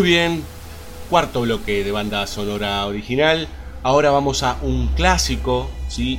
[0.00, 0.42] Muy bien,
[1.10, 3.46] cuarto bloque de banda sonora original.
[3.82, 6.18] Ahora vamos a un clásico, ¿sí?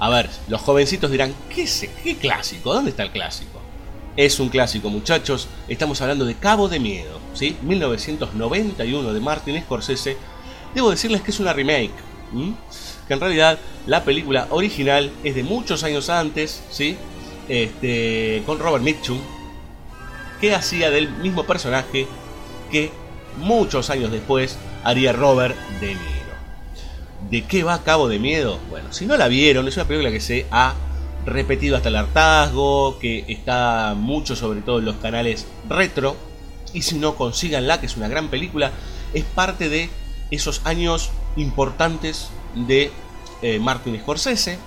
[0.00, 2.74] A ver, los jovencitos dirán, ¿qué, es, ¿qué clásico?
[2.74, 3.60] ¿Dónde está el clásico?
[4.16, 5.46] Es un clásico, muchachos.
[5.68, 7.56] Estamos hablando de Cabo de Miedo, ¿sí?
[7.62, 10.16] 1991 de Martin Scorsese.
[10.74, 11.94] Debo decirles que es una remake,
[13.06, 16.96] que en realidad la película original es de muchos años antes, ¿sí?
[17.48, 19.20] Este, con Robert Mitchum,
[20.40, 22.08] que hacía del mismo personaje
[22.72, 23.03] que
[23.38, 26.34] muchos años después haría Robert De Niro.
[27.30, 28.58] ¿De qué va Cabo de Miedo?
[28.70, 30.74] Bueno, si no la vieron, es una película que se ha
[31.26, 36.16] repetido hasta el hartazgo, que está mucho sobre todo en los canales retro,
[36.72, 38.72] y si no consíganla, que es una gran película,
[39.14, 39.88] es parte de
[40.30, 42.90] esos años importantes de
[43.42, 44.58] eh, Martin Scorsese,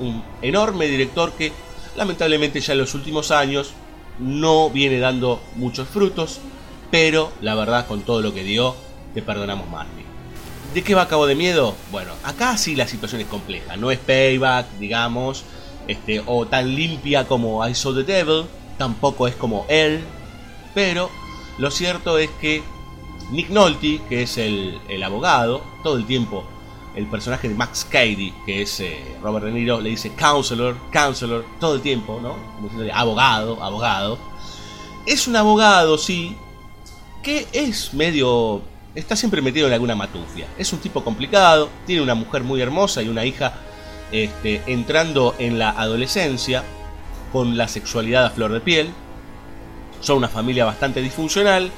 [0.00, 1.52] un enorme director que
[1.96, 3.74] lamentablemente ya en los últimos años
[4.18, 6.40] no viene dando muchos frutos,
[6.92, 8.76] pero la verdad con todo lo que dio,
[9.14, 10.04] te perdonamos Martin.
[10.74, 11.74] ¿De qué va Cabo de Miedo?
[11.90, 15.44] Bueno, acá sí la situación es compleja, no es payback, digamos,
[15.88, 18.44] este, o tan limpia como I Saw the Devil,
[18.76, 20.04] tampoco es como él,
[20.74, 21.10] pero
[21.56, 22.62] lo cierto es que
[23.30, 26.44] Nick Nolte, que es el, el abogado, todo el tiempo
[26.94, 31.46] el personaje de Max Cady, que es eh, Robert De Niro, le dice counselor, counselor,
[31.58, 32.34] todo el tiempo, ¿no?
[32.34, 34.18] Como diciéndole abogado, abogado.
[35.06, 36.36] Es un abogado, sí,
[37.22, 38.62] que es medio...
[38.94, 40.46] está siempre metido en alguna matufia.
[40.58, 43.54] Es un tipo complicado, tiene una mujer muy hermosa y una hija
[44.10, 46.62] este, entrando en la adolescencia,
[47.32, 48.90] con la sexualidad a flor de piel.
[50.00, 51.70] Son una familia bastante disfuncional.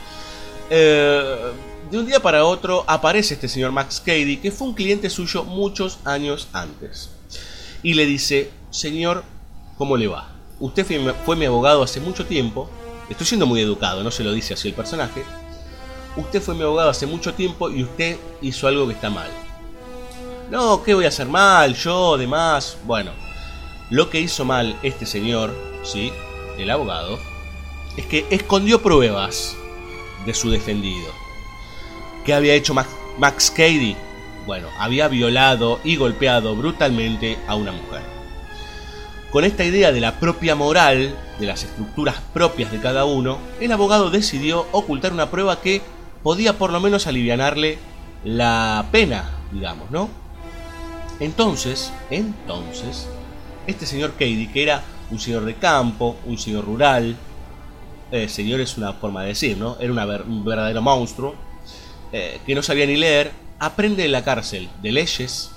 [0.70, 1.52] Eh,
[1.90, 5.44] de un día para otro aparece este señor Max Cady, que fue un cliente suyo
[5.44, 7.10] muchos años antes.
[7.82, 9.22] Y le dice, señor,
[9.76, 10.32] ¿cómo le va?
[10.58, 12.68] Usted fue, fue mi abogado hace mucho tiempo.
[13.08, 15.24] Estoy siendo muy educado, no se lo dice así el personaje.
[16.16, 19.30] Usted fue mi abogado hace mucho tiempo y usted hizo algo que está mal.
[20.50, 21.74] No, ¿qué voy a hacer mal?
[21.74, 22.78] Yo, demás.
[22.84, 23.10] Bueno,
[23.90, 26.12] lo que hizo mal este señor, ¿sí?
[26.58, 27.18] El abogado,
[27.96, 29.56] es que escondió pruebas
[30.24, 31.10] de su defendido.
[32.24, 32.88] ¿Qué había hecho Max,
[33.18, 33.96] Max Cady?
[34.46, 38.13] Bueno, había violado y golpeado brutalmente a una mujer.
[39.34, 43.72] Con esta idea de la propia moral, de las estructuras propias de cada uno, el
[43.72, 45.82] abogado decidió ocultar una prueba que
[46.22, 47.78] podía por lo menos alivianarle
[48.22, 50.08] la pena, digamos, ¿no?
[51.18, 53.08] Entonces, entonces,
[53.66, 57.16] este señor Cady, que era un señor de campo, un señor rural,
[58.12, 59.76] eh, señor es una forma de decir, ¿no?
[59.80, 61.34] Era un verdadero monstruo,
[62.12, 65.50] eh, que no sabía ni leer, aprende en la cárcel de leyes,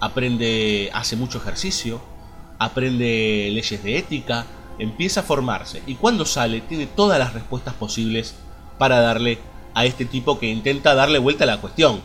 [0.00, 2.14] aprende, hace mucho ejercicio,
[2.58, 4.46] aprende leyes de ética,
[4.78, 8.34] empieza a formarse y cuando sale tiene todas las respuestas posibles
[8.78, 9.38] para darle
[9.74, 12.00] a este tipo que intenta darle vuelta a la cuestión.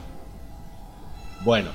[1.43, 1.72] Bueno,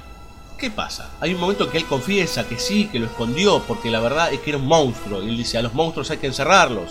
[0.58, 1.10] ¿qué pasa?
[1.20, 4.32] Hay un momento en que él confiesa que sí, que lo escondió, porque la verdad
[4.32, 5.22] es que era un monstruo.
[5.22, 6.90] Y él dice, a los monstruos hay que encerrarlos.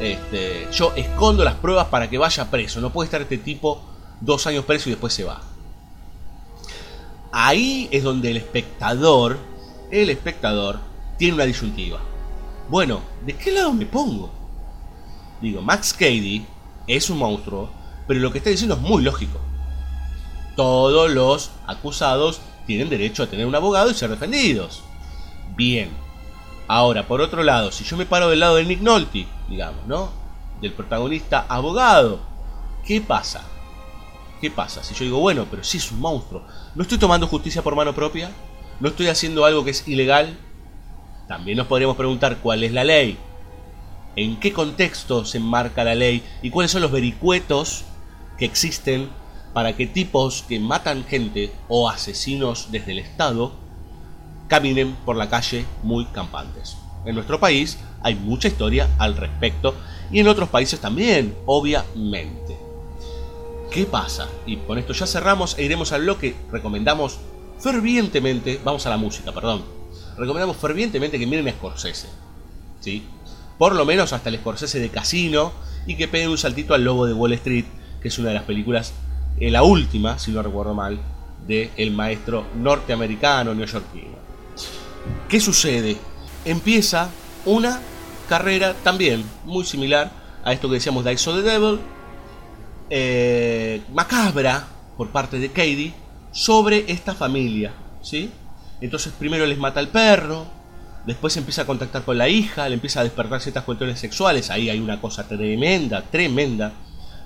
[0.00, 2.80] Este, yo escondo las pruebas para que vaya preso.
[2.80, 3.82] No puede estar este tipo
[4.20, 5.40] dos años preso y después se va.
[7.32, 9.38] Ahí es donde el espectador,
[9.90, 10.78] el espectador,
[11.18, 12.00] tiene una disyuntiva.
[12.68, 14.30] Bueno, ¿de qué lado me pongo?
[15.40, 16.46] Digo, Max Cady
[16.86, 17.70] es un monstruo,
[18.06, 19.38] pero lo que está diciendo es muy lógico.
[20.56, 24.82] Todos los acusados tienen derecho a tener un abogado y ser defendidos.
[25.56, 25.90] Bien.
[26.66, 30.10] Ahora, por otro lado, si yo me paro del lado de Nick Nolte, digamos, ¿no?
[30.60, 32.20] Del protagonista abogado,
[32.86, 33.42] ¿qué pasa?
[34.40, 34.82] ¿Qué pasa?
[34.82, 36.42] Si yo digo, bueno, pero si es un monstruo,
[36.74, 38.30] ¿no estoy tomando justicia por mano propia?
[38.80, 40.38] ¿No estoy haciendo algo que es ilegal?
[41.28, 43.18] También nos podríamos preguntar cuál es la ley,
[44.16, 47.84] en qué contexto se enmarca la ley y cuáles son los vericuetos
[48.38, 49.08] que existen
[49.52, 53.52] para que tipos que matan gente o asesinos desde el Estado
[54.48, 56.76] caminen por la calle muy campantes.
[57.04, 59.74] En nuestro país hay mucha historia al respecto
[60.10, 62.58] y en otros países también, obviamente.
[63.70, 64.28] ¿Qué pasa?
[64.46, 66.36] Y con esto ya cerramos e iremos al bloque.
[66.52, 67.18] Recomendamos
[67.58, 69.73] fervientemente, vamos a la música, perdón.
[70.16, 72.08] Recomendamos fervientemente que miren a Scorsese.
[72.80, 73.06] ¿Sí?
[73.58, 75.52] por lo menos hasta el Scorsese de Casino,
[75.86, 77.66] y que peguen un saltito al Lobo de Wall Street,
[78.00, 78.94] que es una de las películas,
[79.38, 80.98] eh, la última, si no recuerdo mal,
[81.46, 84.16] de el maestro norteamericano neoyorquino.
[85.28, 85.96] ¿Qué sucede?
[86.44, 87.10] Empieza
[87.44, 87.80] una
[88.28, 90.10] carrera también muy similar
[90.42, 91.80] a esto que decíamos de Ice of the Devil,
[92.90, 95.94] eh, macabra por parte de Katie
[96.32, 98.30] sobre esta familia, ¿sí?
[98.80, 100.46] Entonces primero les mata al perro,
[101.06, 104.70] después empieza a contactar con la hija, le empieza a despertar ciertas cuestiones sexuales, ahí
[104.70, 106.72] hay una cosa tremenda, tremenda,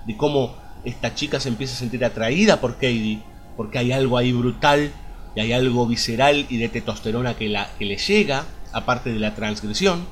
[0.07, 3.23] de cómo esta chica se empieza a sentir atraída por Katie,
[3.57, 4.93] porque hay algo ahí brutal,
[5.35, 9.35] y hay algo visceral y de testosterona que, la, que le llega, aparte de la
[9.35, 10.05] transgresión.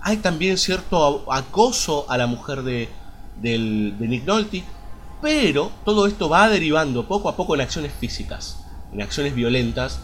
[0.00, 2.88] Hay también cierto acoso a la mujer de,
[3.42, 4.64] del, de Nick Nolte,
[5.20, 10.00] pero todo esto va derivando poco a poco en acciones físicas, en acciones violentas,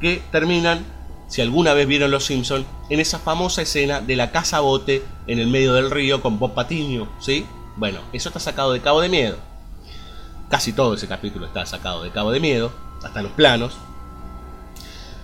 [0.00, 0.84] que terminan,
[1.28, 5.38] si alguna vez vieron Los Simpson, en esa famosa escena de la casa bote en
[5.38, 7.46] el medio del río con Bob Patiño, ¿sí?
[7.76, 9.36] Bueno, eso está sacado de Cabo de Miedo.
[10.48, 12.72] Casi todo ese capítulo está sacado de Cabo de Miedo,
[13.02, 13.76] hasta los planos.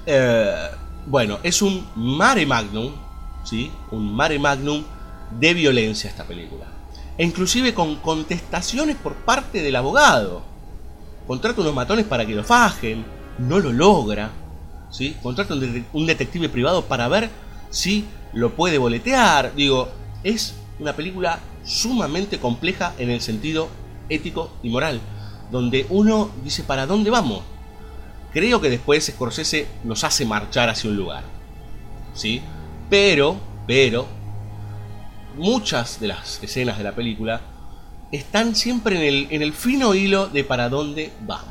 [0.07, 0.69] Eh,
[1.07, 2.93] bueno, es un mare magnum,
[3.45, 3.71] ¿sí?
[3.91, 4.85] Un mare magnum
[5.39, 6.67] de violencia esta película.
[7.17, 10.43] E inclusive con contestaciones por parte del abogado.
[11.27, 13.05] Contrata unos matones para que lo fajen,
[13.39, 14.31] no lo logra.
[14.93, 15.17] ¿Sí?
[15.21, 17.29] Contrata un, de- un detective privado para ver
[17.71, 19.53] si lo puede boletear.
[19.57, 19.89] Digo,
[20.23, 23.69] es una película sumamente compleja en el sentido
[24.09, 25.01] ético y moral.
[25.51, 27.43] Donde uno dice, ¿para dónde vamos?
[28.33, 31.25] Creo que después Scorsese nos hace marchar hacia un lugar.
[32.15, 32.41] ¿Sí?
[32.89, 33.37] Pero,
[33.67, 34.07] pero,
[35.37, 37.41] muchas de las escenas de la película
[38.11, 41.47] están siempre en el, en el fino hilo de para dónde vamos.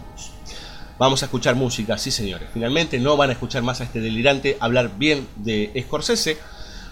[1.02, 2.48] Vamos a escuchar música, sí señores.
[2.54, 6.38] Finalmente no van a escuchar más a este delirante hablar bien de Scorsese.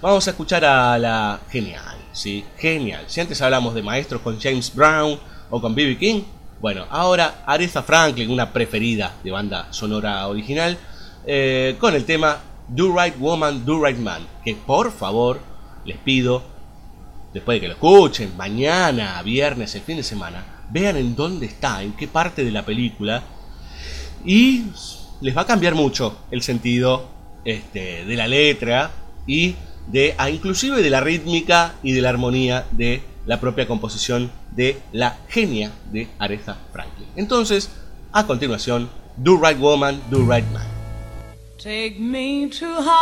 [0.02, 3.04] Vamos a escuchar a la genial, sí, genial.
[3.06, 5.20] Si antes hablamos de maestros con James Brown
[5.52, 6.00] o con B.B.
[6.00, 6.24] King,
[6.60, 10.76] bueno, ahora Aretha Franklin, una preferida de banda sonora original,
[11.28, 15.40] eh, con el tema Do Right Woman, Do Right Man, que por favor
[15.86, 16.42] les pido,
[17.32, 21.84] después de que lo escuchen, mañana, viernes, el fin de semana, vean en dónde está,
[21.84, 23.22] en qué parte de la película,
[24.26, 24.66] y
[25.22, 27.08] les va a cambiar mucho el sentido
[27.46, 28.92] este, de la letra
[29.26, 29.56] y
[29.88, 34.78] de, ah, inclusive de la rítmica y de la armonía de la propia composición de
[34.92, 37.08] la genia de Aretha Franklin.
[37.16, 37.70] Entonces,
[38.12, 40.68] a continuación, Do Right Woman, Do Right Man.
[41.58, 42.98] Take me to heart,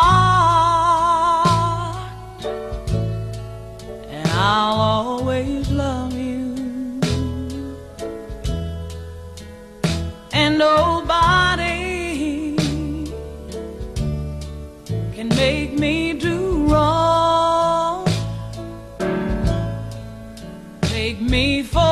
[4.09, 6.16] and I'll always love
[10.57, 12.55] nobody
[15.15, 18.07] can make me do wrong.
[20.81, 21.86] Take me for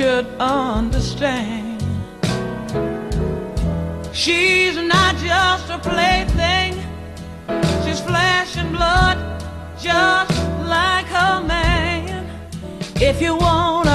[0.00, 1.78] should understand.
[4.14, 6.72] She's not just a plaything.
[7.84, 9.18] She's flesh and blood,
[9.78, 10.32] just
[10.74, 12.24] like her man.
[12.96, 13.89] If you wanna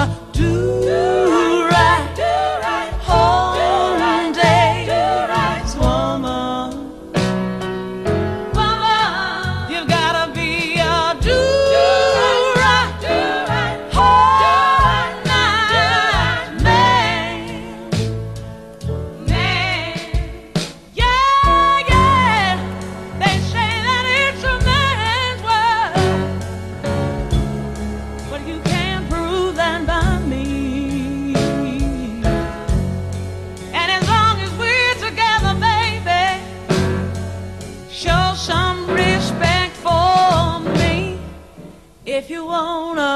[42.25, 43.14] If you wanna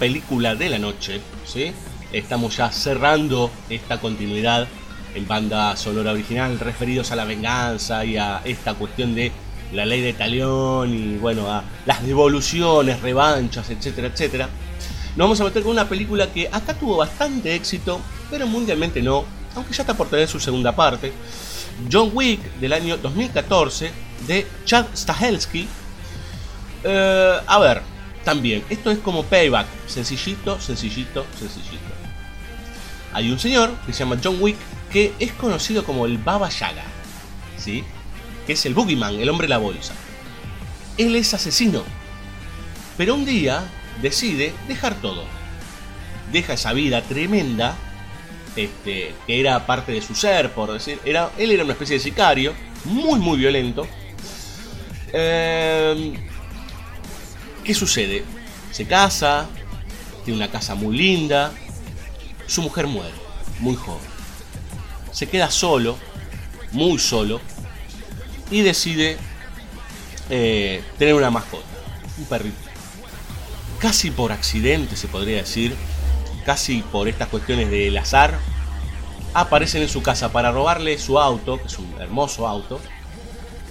[0.00, 1.72] película de la noche, ¿sí?
[2.10, 4.66] Estamos ya cerrando esta continuidad
[5.14, 9.30] en banda sonora original, referidos a la venganza y a esta cuestión de
[9.74, 14.48] la ley de talión y bueno, a las devoluciones, revanchas, etcétera, etcétera.
[15.10, 19.26] Nos vamos a meter con una película que acá tuvo bastante éxito, pero mundialmente no,
[19.54, 21.12] aunque ya está por tener su segunda parte.
[21.92, 23.92] John Wick del año 2014
[24.26, 25.68] de Chad Stahelski.
[26.84, 27.82] Eh, a ver,
[28.24, 31.90] también, esto es como payback, sencillito, sencillito, sencillito.
[33.12, 34.56] Hay un señor que se llama John Wick
[34.92, 36.84] que es conocido como el Baba Yaga,
[37.56, 37.84] ¿sí?
[38.46, 39.94] Que es el Boogeyman, el hombre de la bolsa.
[40.98, 41.82] Él es asesino,
[42.96, 43.64] pero un día
[44.02, 45.24] decide dejar todo.
[46.32, 47.74] Deja esa vida tremenda,
[48.54, 51.00] este, que era parte de su ser, por decir.
[51.04, 52.52] Era, él era una especie de sicario,
[52.84, 53.86] muy, muy violento.
[55.12, 56.29] Eh,
[57.64, 58.24] ¿Qué sucede?
[58.70, 59.46] Se casa,
[60.24, 61.52] tiene una casa muy linda,
[62.46, 63.12] su mujer muere,
[63.58, 64.08] muy joven.
[65.12, 65.96] Se queda solo,
[66.72, 67.40] muy solo,
[68.50, 69.18] y decide
[70.30, 71.66] eh, tener una mascota,
[72.18, 72.56] un perrito.
[73.78, 75.74] Casi por accidente, se podría decir,
[76.44, 78.38] casi por estas cuestiones del azar,
[79.34, 82.80] aparecen en su casa para robarle su auto, que es un hermoso auto,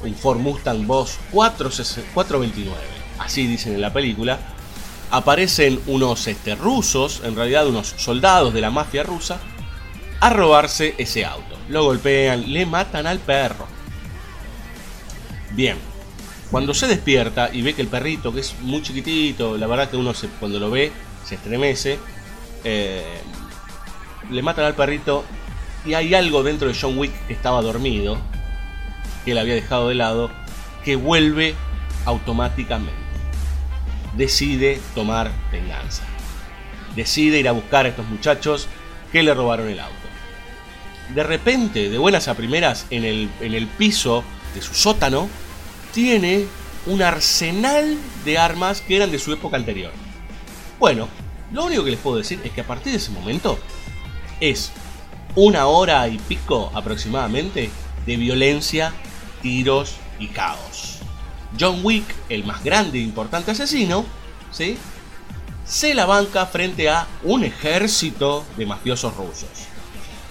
[0.04, 4.40] un Ford Mustang Boss 429, así dicen en la película.
[5.12, 9.40] Aparecen unos este, rusos, en realidad unos soldados de la mafia rusa,
[10.20, 11.58] a robarse ese auto.
[11.70, 13.68] Lo golpean, le matan al perro.
[15.52, 15.78] Bien,
[16.52, 19.98] cuando se despierta y ve que el perrito, que es muy chiquitito, la verdad que
[19.98, 20.92] uno cuando lo ve
[21.26, 22.00] se estremece,
[22.64, 23.20] eh,
[24.30, 25.24] le matan al perrito
[25.86, 28.18] y hay algo dentro de John Wick que estaba dormido,
[29.26, 30.30] que él había dejado de lado,
[30.84, 31.56] que vuelve
[32.06, 32.99] automáticamente.
[34.16, 36.04] Decide tomar venganza.
[36.96, 38.68] Decide ir a buscar a estos muchachos
[39.12, 39.96] que le robaron el auto.
[41.14, 45.28] De repente, de buenas a primeras, en el, en el piso de su sótano,
[45.94, 46.46] tiene
[46.86, 49.92] un arsenal de armas que eran de su época anterior.
[50.80, 51.08] Bueno,
[51.52, 53.60] lo único que les puedo decir es que a partir de ese momento
[54.40, 54.72] es
[55.36, 57.70] una hora y pico aproximadamente
[58.06, 58.94] de violencia,
[59.42, 60.99] tiros y caos.
[61.58, 64.06] John Wick, el más grande e importante asesino,
[64.52, 64.78] ¿sí?
[65.70, 69.50] se la banca frente a un ejército de mafiosos rusos.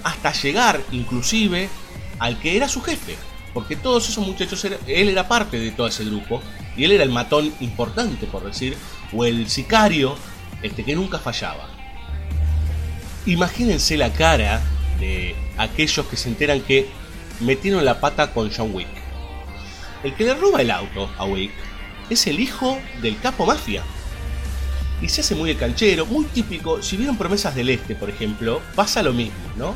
[0.02, 1.68] Hasta llegar inclusive
[2.18, 3.16] al que era su jefe.
[3.54, 6.42] Porque todos esos muchachos, él era parte de todo ese grupo.
[6.76, 8.76] Y él era el matón importante, por decir.
[9.12, 10.16] O el sicario
[10.60, 11.68] este, que nunca fallaba.
[13.24, 14.60] Imagínense la cara
[14.98, 16.88] de aquellos que se enteran que
[17.40, 18.88] metieron la pata con John Wick.
[20.03, 21.53] El que le roba el auto a Wick
[22.11, 23.82] es el hijo del capo mafia.
[25.01, 26.82] Y se hace muy el canchero, muy típico.
[26.82, 29.74] Si vieron Promesas del Este, por ejemplo, pasa lo mismo, ¿no?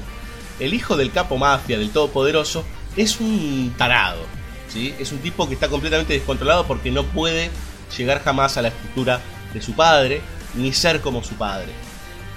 [0.59, 2.65] El hijo del capo mafia, del todopoderoso,
[2.97, 4.25] es un tarado.
[4.69, 4.95] ¿sí?
[4.99, 7.51] Es un tipo que está completamente descontrolado porque no puede
[7.97, 9.21] llegar jamás a la estructura
[9.53, 10.21] de su padre,
[10.55, 11.73] ni ser como su padre.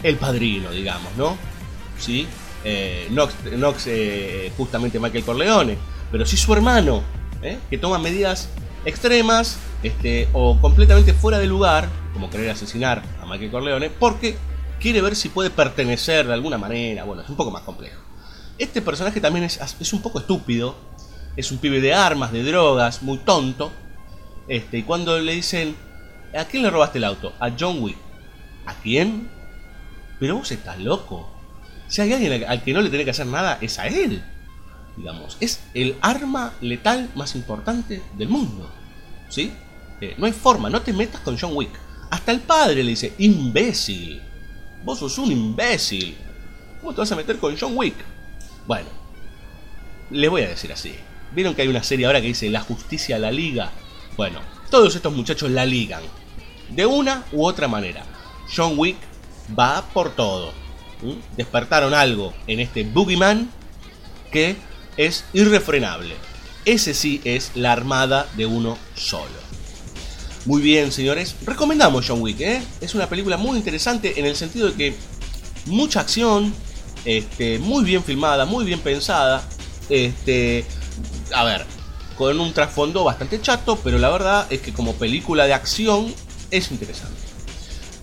[0.03, 1.37] El padrino, digamos, ¿no?
[1.97, 2.27] ¿Sí?
[2.63, 5.77] Eh, no no, eh, justamente Michael Corleone,
[6.11, 7.03] pero sí su hermano,
[7.45, 7.59] ¿eh?
[7.69, 8.49] que toma medidas
[8.85, 14.37] extremas este, o completamente fuera de lugar, como querer asesinar a Michael Corleone, porque
[14.79, 17.03] quiere ver si puede pertenecer de alguna manera.
[17.03, 18.01] Bueno, es un poco más complejo.
[18.57, 20.75] Este personaje también es, es un poco estúpido,
[21.35, 23.71] es un pibe de armas, de drogas, muy tonto.
[24.47, 25.75] Este, y cuando le dicen,
[26.37, 27.33] ¿a quién le robaste el auto?
[27.39, 27.97] A John Wick.
[28.65, 29.27] ¿A quién?
[30.19, 31.29] Pero vos estás loco.
[31.87, 34.23] Si hay alguien al- que no le tiene que hacer nada, es a él.
[34.97, 38.69] Digamos, es el arma letal más importante del mundo.
[39.29, 39.51] ¿Sí?
[40.01, 41.71] Eh, no hay forma, no te metas con John Wick.
[42.09, 44.21] Hasta el padre le dice, imbécil.
[44.83, 46.15] vos sos un imbécil.
[46.79, 47.95] ¿Cómo te vas a meter con John Wick?
[48.67, 48.87] Bueno,
[50.11, 50.95] les voy a decir así.
[51.33, 53.71] ¿Vieron que hay una serie ahora que dice La justicia la liga?
[54.15, 54.39] Bueno,
[54.69, 56.03] todos estos muchachos la ligan.
[56.69, 58.03] De una u otra manera.
[58.55, 58.97] John Wick
[59.57, 60.53] va por todo.
[61.01, 61.35] ¿Mm?
[61.35, 63.49] Despertaron algo en este Boogeyman
[64.31, 64.55] que
[64.97, 66.15] es irrefrenable.
[66.65, 69.45] Ese sí es la armada de uno solo.
[70.45, 71.35] Muy bien, señores.
[71.45, 72.61] Recomendamos John Wick, ¿eh?
[72.81, 74.95] Es una película muy interesante en el sentido de que
[75.65, 76.53] mucha acción,
[77.03, 79.43] este, muy bien filmada, muy bien pensada.
[79.89, 80.65] Este,
[81.33, 81.65] a ver,
[82.17, 86.13] con un trasfondo bastante chato, pero la verdad es que como película de acción
[86.51, 87.21] es interesante.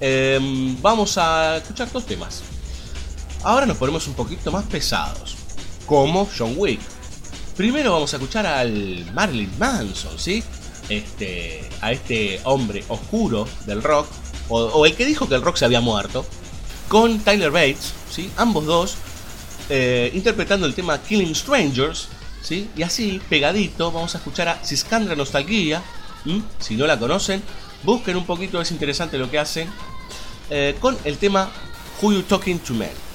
[0.00, 2.42] Em, vamos a escuchar dos temas.
[3.44, 5.36] Ahora nos ponemos un poquito más pesados,
[5.92, 6.80] como John Wick.
[7.54, 10.42] Primero vamos a escuchar al Marilyn Manson, ¿sí?
[10.88, 14.06] Este, a este hombre oscuro del rock,
[14.48, 16.24] o, el que dijo que el rock se había muerto,
[16.88, 18.30] con Tyler Bates, ¿sí?
[18.38, 18.96] Ambos dos
[19.68, 22.08] eh, interpretando el tema Killing Strangers,
[22.40, 22.70] ¿sí?
[22.74, 25.82] Y así, pegadito, vamos a escuchar a Ciscandra Nostalgia,
[26.24, 26.42] ¿m?
[26.58, 27.42] si no la conocen,
[27.82, 29.68] busquen un poquito, es interesante lo que hacen,
[30.48, 31.50] eh, con el tema
[32.00, 33.11] Who You Talking to Man.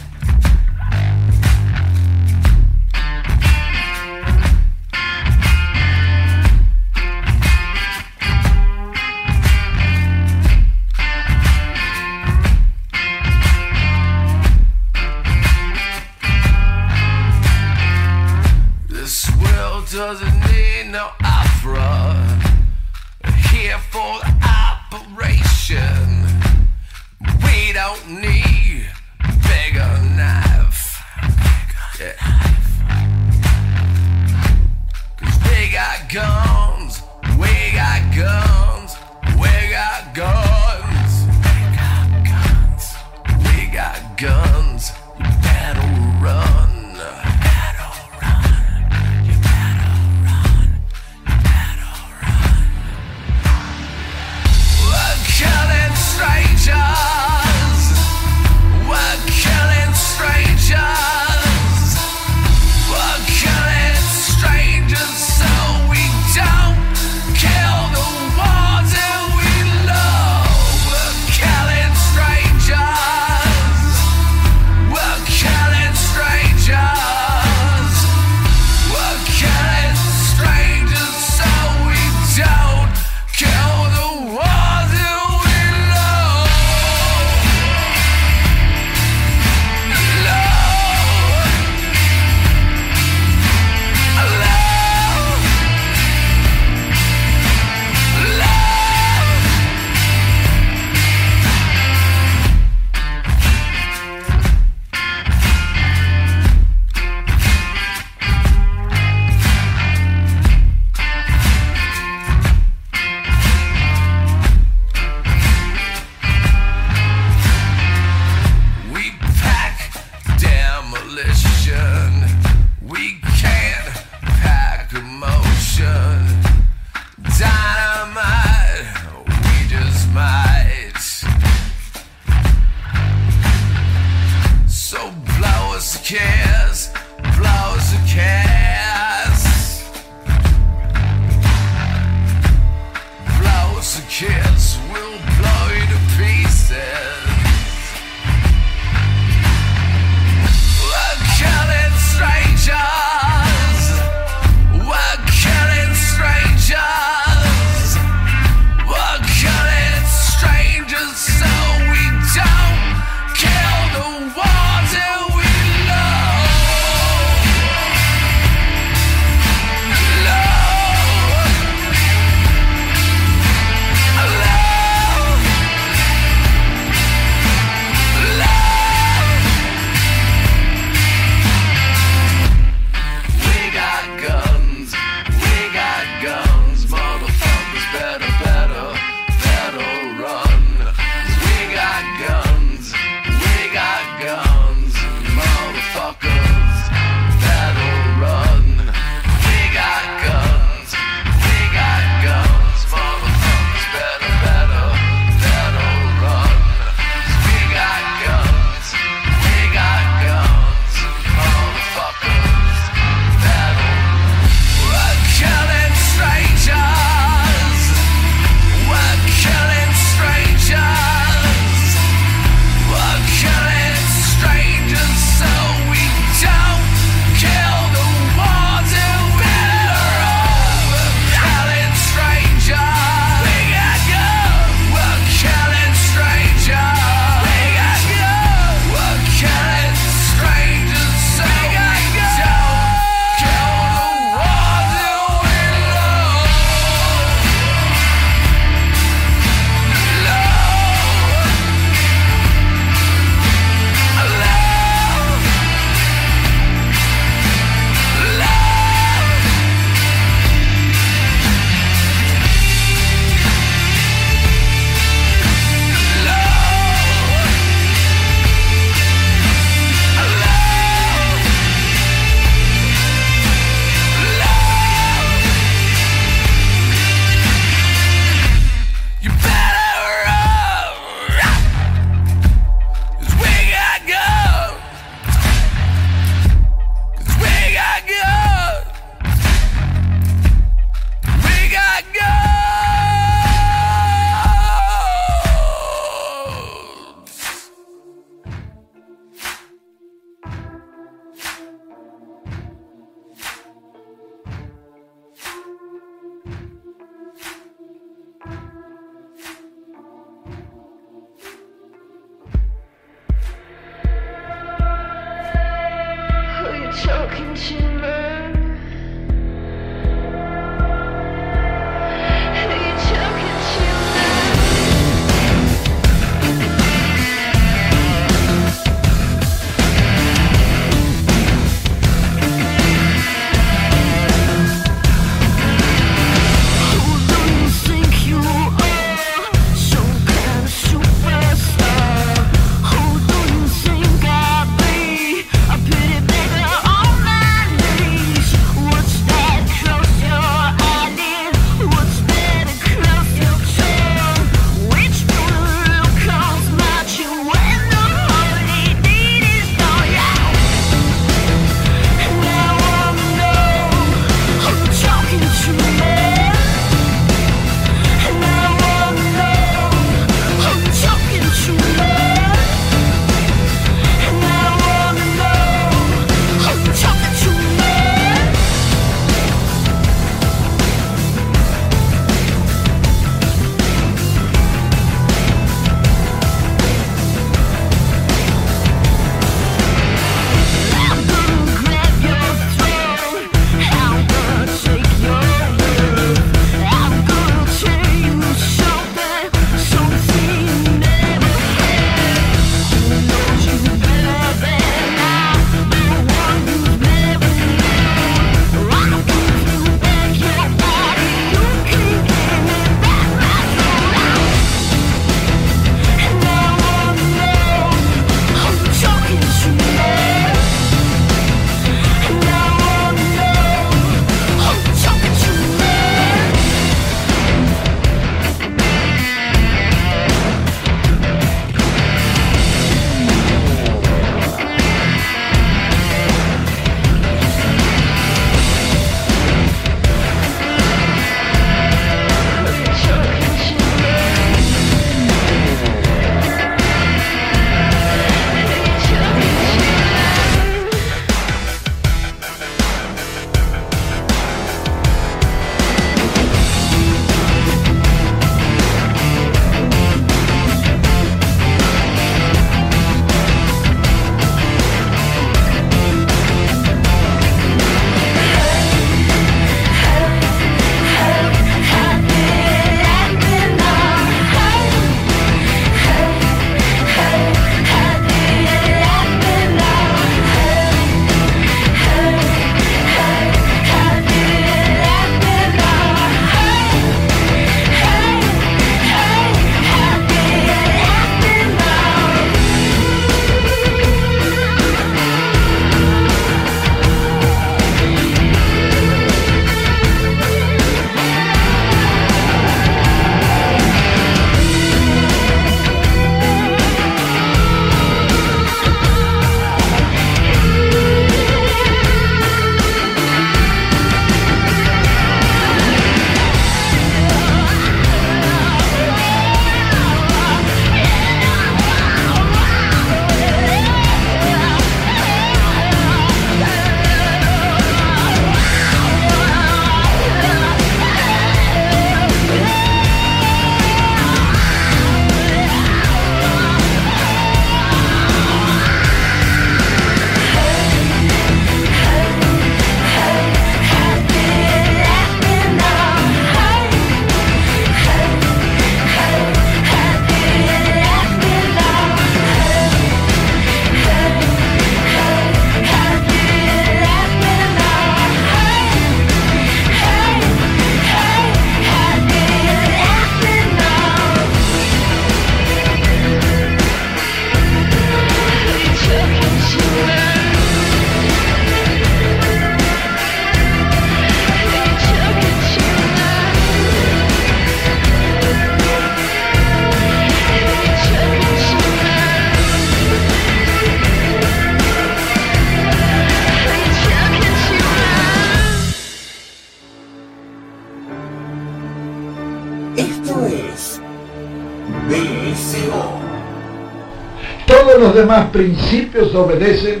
[598.26, 600.00] Demás principios obedecen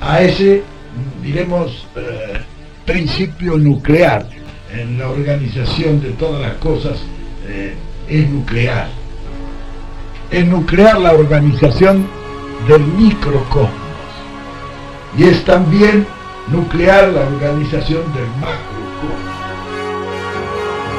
[0.00, 0.62] a ese,
[1.22, 2.40] diremos, eh,
[2.86, 4.26] principio nuclear.
[4.72, 6.98] En la organización de todas las cosas
[7.46, 7.74] eh,
[8.08, 8.88] es nuclear.
[10.30, 12.06] Es nuclear la organización
[12.66, 13.70] del microcosmos.
[15.18, 16.06] Y es también
[16.50, 18.78] nuclear la organización del macro.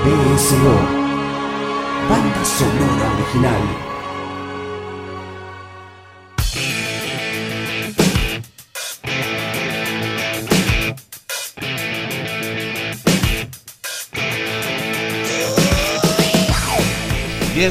[0.06, 0.76] BSO,
[2.10, 3.89] banda sonora original.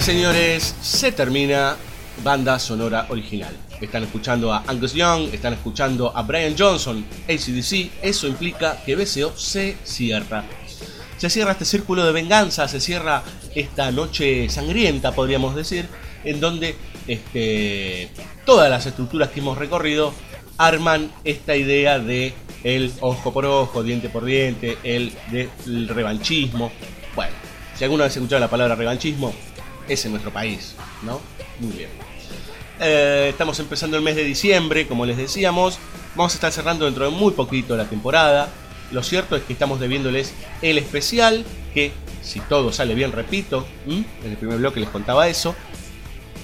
[0.00, 1.76] Señores, se termina
[2.22, 3.54] banda sonora original.
[3.80, 7.90] Están escuchando a Angus Young, están escuchando a Brian Johnson, ACDC.
[8.00, 10.44] Eso implica que BCO se cierra.
[11.18, 13.22] Se cierra este círculo de venganza, se cierra
[13.54, 15.88] esta noche sangrienta, podríamos decir,
[16.24, 16.76] en donde
[17.06, 18.10] este,
[18.46, 20.14] todas las estructuras que hemos recorrido
[20.56, 26.72] arman esta idea de el ojo por ojo, diente por diente, el revanchismo.
[27.14, 27.32] Bueno,
[27.76, 29.34] si alguna vez escuchado la palabra revanchismo,
[29.88, 31.20] es en nuestro país, ¿no?
[31.60, 31.90] Muy bien.
[32.80, 35.78] Eh, estamos empezando el mes de diciembre, como les decíamos.
[36.14, 38.48] Vamos a estar cerrando dentro de muy poquito la temporada.
[38.90, 40.32] Lo cierto es que estamos debiéndoles
[40.62, 41.44] el especial,
[41.74, 41.92] que
[42.22, 45.54] si todo sale bien, repito, en el primer bloque les contaba eso.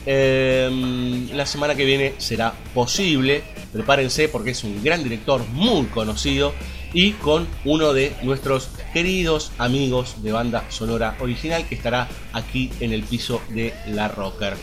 [0.06, 3.42] Eh, la semana que viene será posible.
[3.72, 6.54] Prepárense porque es un gran director muy conocido
[6.94, 12.92] y con uno de nuestros queridos amigos de banda sonora original que estará aquí en
[12.92, 14.54] el piso de La Rocker.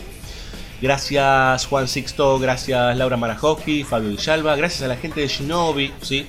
[0.80, 6.26] Gracias Juan Sixto, gracias Laura Marajoski, Fabio Villalba, gracias a la gente de Shinobi, ¿sí?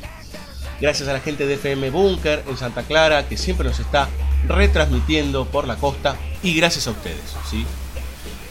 [0.81, 4.09] gracias a la gente de FM Bunker en Santa Clara que siempre nos está
[4.47, 7.33] retransmitiendo por la costa y gracias a ustedes.
[7.49, 7.65] ¿sí?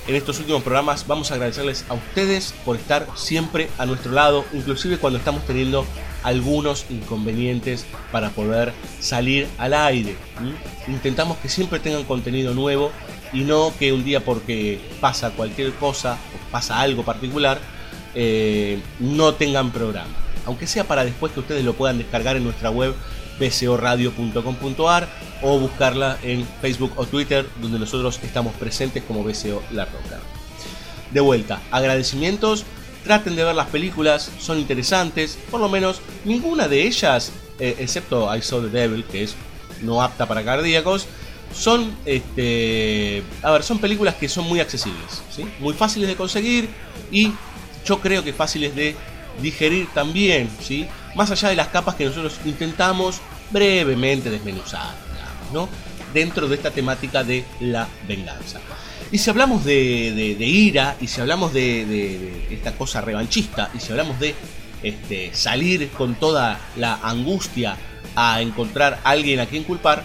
[0.09, 4.45] En estos últimos programas vamos a agradecerles a ustedes por estar siempre a nuestro lado,
[4.55, 5.87] inclusive cuando estamos teniendo
[6.23, 10.17] algunos inconvenientes para poder salir al aire.
[10.89, 12.91] Intentamos que siempre tengan contenido nuevo
[13.33, 17.59] y no que un día porque pasa cualquier cosa o pasa algo particular
[18.15, 20.11] eh, no tengan programa.
[20.45, 22.95] Aunque sea para después que ustedes lo puedan descargar en nuestra web
[23.39, 25.09] bcoradio.com.ar
[25.43, 30.21] o buscarla en Facebook o Twitter donde nosotros estamos presentes como BCO La Roca.
[31.11, 32.65] De vuelta, agradecimientos,
[33.05, 38.35] traten de ver las películas, son interesantes, por lo menos ninguna de ellas, eh, excepto
[38.35, 39.35] I Saw the Devil, que es
[39.83, 41.07] no apta para cardíacos,
[41.55, 45.23] son este a ver son películas que son muy accesibles
[45.61, 46.69] muy fáciles de conseguir
[47.11, 47.33] y
[47.85, 48.97] yo creo que fáciles de
[49.41, 50.49] digerir también
[51.15, 53.21] más allá de las capas que nosotros intentamos
[53.51, 54.95] brevemente desmenuzar
[56.15, 58.61] dentro de esta temática de la venganza
[59.13, 64.19] y si hablamos de, ira y si hablamos de esta cosa revanchista y si hablamos
[64.19, 64.35] de
[64.83, 67.77] este, salir con toda la angustia
[68.17, 70.03] a encontrar a alguien a quien culpar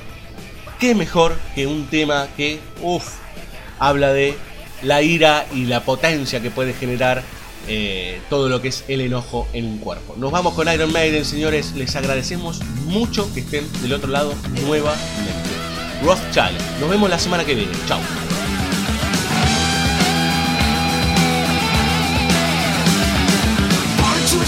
[0.80, 3.16] qué mejor que un tema que, uff,
[3.80, 4.36] habla de
[4.84, 7.24] la ira y la potencia que puede generar
[7.68, 10.16] eh, todo lo que es el enojo en un cuerpo.
[10.18, 11.74] Nos vamos con Iron Maiden, señores.
[11.74, 14.34] Les agradecemos mucho que estén del otro lado
[14.66, 15.50] nuevamente.
[16.04, 16.80] Rothschild.
[16.80, 17.72] Nos vemos la semana que viene.
[17.88, 18.00] Chao.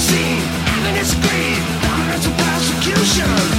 [0.09, 0.41] scene,
[0.85, 2.27] and it's greed, dominance
[2.83, 3.58] and.